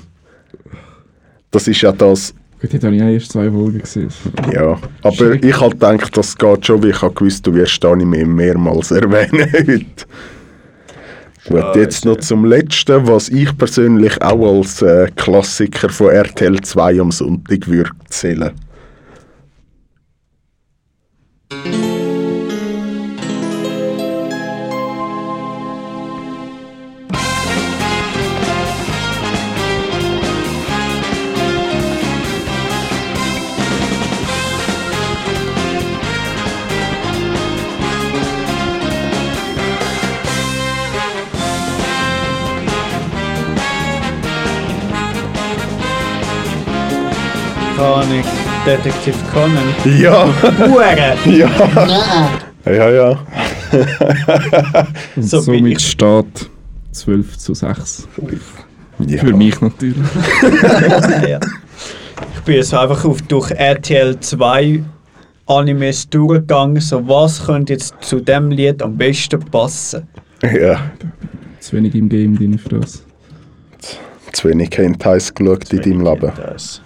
[1.51, 2.35] Das ist ja das...
[2.61, 4.09] Gut, ich habe ich erst zwei Folgen gesehen.
[4.53, 5.45] Ja, aber Schick.
[5.45, 9.51] ich halt denke, das geht schon, weil ich habe gewusst, du wirst Anime mehrmals erwähnen
[9.53, 10.07] heute.
[11.49, 17.01] Gut, jetzt noch zum letzten, was ich persönlich auch als äh, Klassiker von RTL 2
[17.01, 18.53] am Sonntag würde zählen.
[47.79, 48.23] Ahnung.
[48.67, 49.75] Detektiv Conan.
[50.01, 50.27] Ja,
[50.59, 51.17] Hure!
[51.39, 51.51] ja.
[52.67, 53.19] Ja, ja.
[55.17, 55.89] Und So somit ich.
[55.89, 56.51] steht
[56.93, 58.09] 12 zu 6.
[59.07, 59.19] ja.
[59.21, 59.97] Für mich natürlich.
[61.29, 61.39] ja.
[62.35, 64.83] Ich bin jetzt einfach auf, durch RTL 2
[65.47, 70.07] Animes durchgegangen, so was könnte jetzt zu dem Lied am besten passen.
[70.43, 70.81] Ja,
[71.61, 73.03] Zu wenig im Game drin für das.
[74.33, 76.33] zu wenig Hentais geschaut in deinem Leben.
[76.37, 76.83] Das.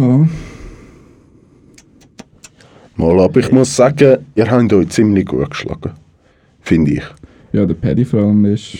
[0.00, 0.26] Ja,
[2.96, 5.92] Mal, aber ich muss sagen, ihr habt euch ziemlich gut geschlagen.
[6.60, 7.02] Finde ich.
[7.52, 8.78] ja der Paddy vor allem ist.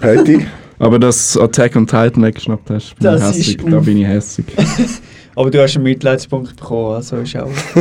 [0.00, 0.46] Paddy?
[0.78, 3.70] Aber dass Attack on Titan weggeschnappt hast, bin Das ich hässig.
[3.70, 4.44] Da bin ich hässig.
[5.36, 7.48] Aber du hast einen Mitleidspunkt bekommen, also ist auch.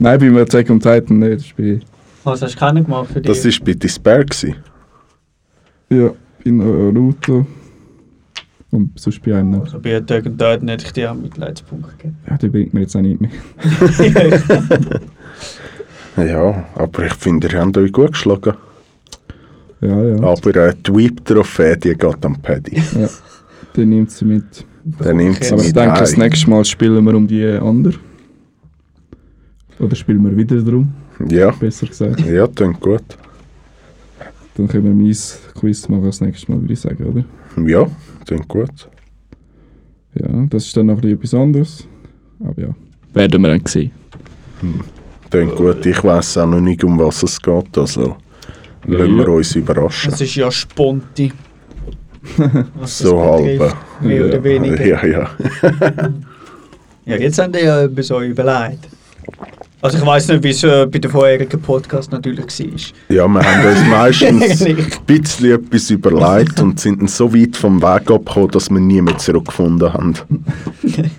[0.00, 1.34] Nein, beim Attack on Titan nicht.
[1.34, 1.78] Das ist bei,
[2.24, 3.40] Was hast du keinen gemacht für dich?
[3.40, 4.24] Das war bei Despair.
[4.24, 4.56] gewesen.
[5.90, 6.10] ja,
[6.44, 7.46] bei Naruto.
[8.76, 9.62] Und sonst bei einem noch.
[9.64, 12.18] Also bei Attack Titan hätte ich dir auch einen Mitleidspunkt gegeben.
[12.28, 13.30] Ja, der bringt mir jetzt auch nicht mehr.
[16.16, 18.54] Ja, aber ich finde, ihr habt euch gut geschlagen.
[19.82, 20.16] Ja, ja.
[20.22, 22.80] Aber äh, die Weep-Trophäe, die geht am Paddy.
[22.98, 23.08] ja.
[23.76, 24.64] Der nimmt sie mit.
[24.98, 27.96] Dann nimmt sie Aber ich mit denke, das nächste Mal spielen wir um die andere.
[29.78, 30.90] Oder spielen wir wieder drum,
[31.28, 32.20] Ja, besser gesagt.
[32.20, 33.04] ja, klingt gut.
[34.56, 35.14] Dann können wir mein
[35.60, 37.24] Quiz machen das nächste Mal, würde ich sagen, oder?
[37.64, 37.86] Ja,
[38.26, 38.88] klingt gut.
[40.14, 41.86] Ja, das ist dann noch etwas anderes.
[42.40, 42.68] Aber ja.
[43.12, 43.92] Werden wir dann sehen.
[45.30, 45.84] Klingt gut.
[45.86, 47.78] Ich weiß auch noch nicht, um was es geht.
[47.78, 48.16] Also,
[48.86, 50.10] lassen wir uns überraschen.
[50.10, 51.32] Das ist ja Sponti.
[52.84, 53.76] So halb.
[54.00, 54.84] Mehr oder weniger.
[54.84, 55.30] Ja, ja.
[57.04, 58.88] Ja, jetzt haben die ja etwas euch überlegt.
[59.86, 63.16] Also ich weiß nicht, wie es äh, bei dem vorherigen Podcast natürlich war.
[63.16, 67.80] Ja, wir haben uns meistens ein bisschen etwas überlegt und sind dann so weit vom
[67.80, 70.14] Weg abgekommen, dass wir nie mehr zurückgefunden haben.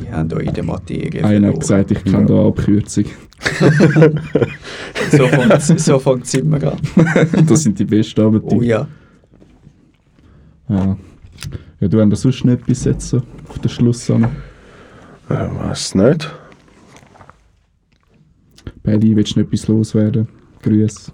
[0.00, 3.04] Wir haben euch in der Materie Einer hat gesagt, ich kann da Abkürzung.
[5.10, 6.78] So fängt so fängt's immer an.
[7.46, 8.58] Das sind die besten Abenteuer.
[8.58, 8.86] Oh ja.
[10.68, 10.96] Ja.
[11.80, 14.24] ja, du hast da sonst noch etwas jetzt so auf den Schluss an.
[15.28, 16.30] Äh, weiß nicht.
[18.88, 20.28] Paddy, willst du noch etwas loswerden?
[20.62, 21.12] Grüß.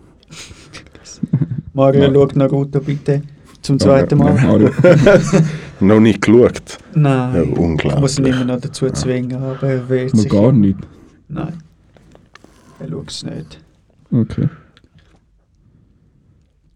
[1.74, 3.22] Mario, schau Naruto bitte.
[3.62, 4.70] Zum zweiten Mal.
[5.80, 6.78] Noch nicht geschaut.
[6.94, 7.50] Ja, Nein.
[7.50, 8.00] Ich unglaublich.
[8.00, 10.30] muss ihn immer noch dazu zwingen, aber er wird Noch sich...
[10.30, 10.78] gar nicht.
[11.28, 11.54] Nein.
[12.78, 13.60] Er schaut es nicht.
[14.12, 14.48] Okay.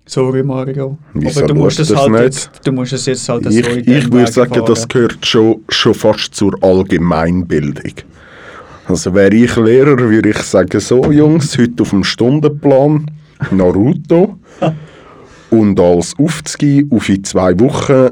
[0.06, 0.98] Sorry Mario.
[1.14, 2.22] Wieso aber du musst, schaut es das halt nicht?
[2.24, 4.88] jetzt, du musst es jetzt halt Ich, so in ich würde sagen, das fahren.
[4.88, 7.92] gehört schon, schon fast zur Allgemeinbildung.
[8.88, 13.06] Also wäre ich Lehrer, würde ich sagen, so Jungs, heute auf dem Stundenplan
[13.50, 14.38] Naruto
[15.50, 18.10] und als Aufzgi auf in zwei Wochen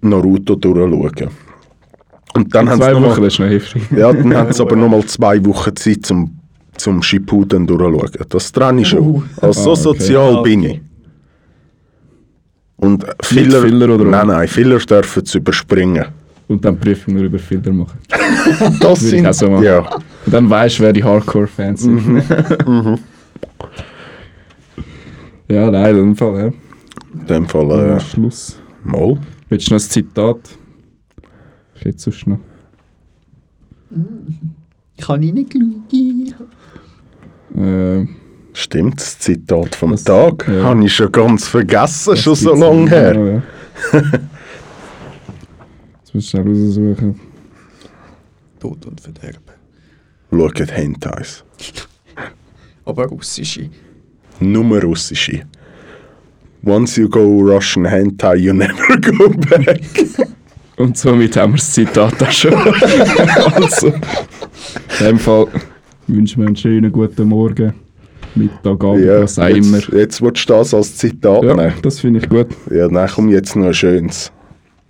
[0.00, 1.30] Naruto durchschauen.
[2.34, 3.82] Und dann haben Zwei noch Wochen, mal, das ist noch heftig.
[3.96, 6.38] ja, dann haben sie aber nochmal zwei Wochen Zeit zum,
[6.76, 8.10] zum Shippuden durchschauen.
[8.28, 9.00] Das trenne ich schon.
[9.00, 9.22] Uh.
[9.40, 9.98] Also so Ah, okay.
[10.04, 10.70] sozial Ah, bin okay.
[10.74, 10.80] ich.
[12.76, 16.04] Und Filler, Filler oder nein, nein, Filler dürfen sie überspringen.
[16.48, 17.98] Und dann prüfen wir über Filter machen.
[18.80, 19.64] Das Würde ich auch so machen.
[19.64, 19.78] ja,
[20.24, 22.06] Und dann weißt du, wer die Hardcore-Fans sind.
[22.06, 22.22] Mhm.
[25.48, 26.46] ja, nein, in dem Fall, ja.
[27.20, 28.58] in dem Fall Äh, äh, Schluss.
[28.84, 29.18] mal.
[29.48, 30.38] Willst du noch ein Zitat?
[31.76, 32.38] Ich hätte sonst noch.
[34.96, 36.32] Ich habe reingeschaut.
[37.56, 38.06] Äh,
[38.52, 40.46] Stimmt, das Zitat vom Das- Tag.
[40.48, 40.64] ja.
[40.64, 42.90] Habe ich schon ganz vergessen, das schon so lange nicht.
[42.90, 43.14] her.
[43.14, 44.02] Ja, ja.
[46.08, 47.20] Jetzt musst du schnell raussuchen.
[48.60, 49.42] Tod und Verderben.
[50.30, 51.44] Schaut Hentais.
[52.86, 53.68] Aber russische.
[54.40, 55.42] Nur russische.
[56.64, 59.82] Once you go Russian Hentai, you never go back.
[60.78, 62.54] Und somit haben wir das Zitat auch schon.
[63.54, 65.46] also, in dem Fall
[66.06, 67.74] wünschen wir einen schönen guten Morgen,
[68.34, 69.76] Mittag, Abend, Ja, was auch immer.
[69.76, 71.74] jetzt, jetzt willst du das als Zitat Ja, nehmen.
[71.82, 72.46] das finde ich gut.
[72.70, 74.32] Ja, dann kommt jetzt noch ein schönes.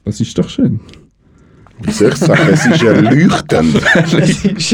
[0.04, 0.78] Das ist doch schön.
[1.80, 2.48] Wie soll ich sagen?
[2.52, 3.80] Es ist erleuchtend.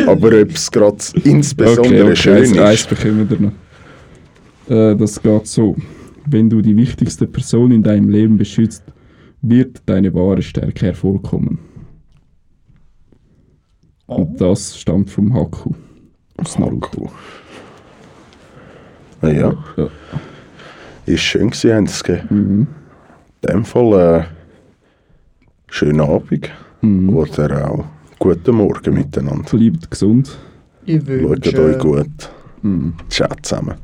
[0.08, 2.58] Aber ob es gerade insbesondere okay, schön eins, ist.
[2.58, 3.52] eins bekommen wir noch.
[4.92, 5.76] Äh, das geht so.
[6.26, 8.82] Wenn du die wichtigste Person in deinem Leben beschützt,
[9.42, 11.58] wird deine wahre Stärke hervorkommen.
[14.06, 15.72] Und das stammt vom Haku.
[16.36, 17.10] Aus Naruto.
[19.20, 19.88] Ah, ja, Ja.
[21.06, 22.20] ist schön gewesen, haben sie.
[22.30, 22.66] Mhm.
[23.42, 24.24] In dem Fall äh,
[25.70, 26.50] schönen Abend
[26.84, 27.16] Mhm.
[27.16, 27.84] oder auch
[28.18, 29.44] guten Morgen miteinander.
[29.48, 30.36] Bleibt gesund.
[30.84, 32.30] Ich Schaut wünsche euch gut.
[32.62, 32.94] Mhm.
[33.08, 33.74] Ciao zusammen.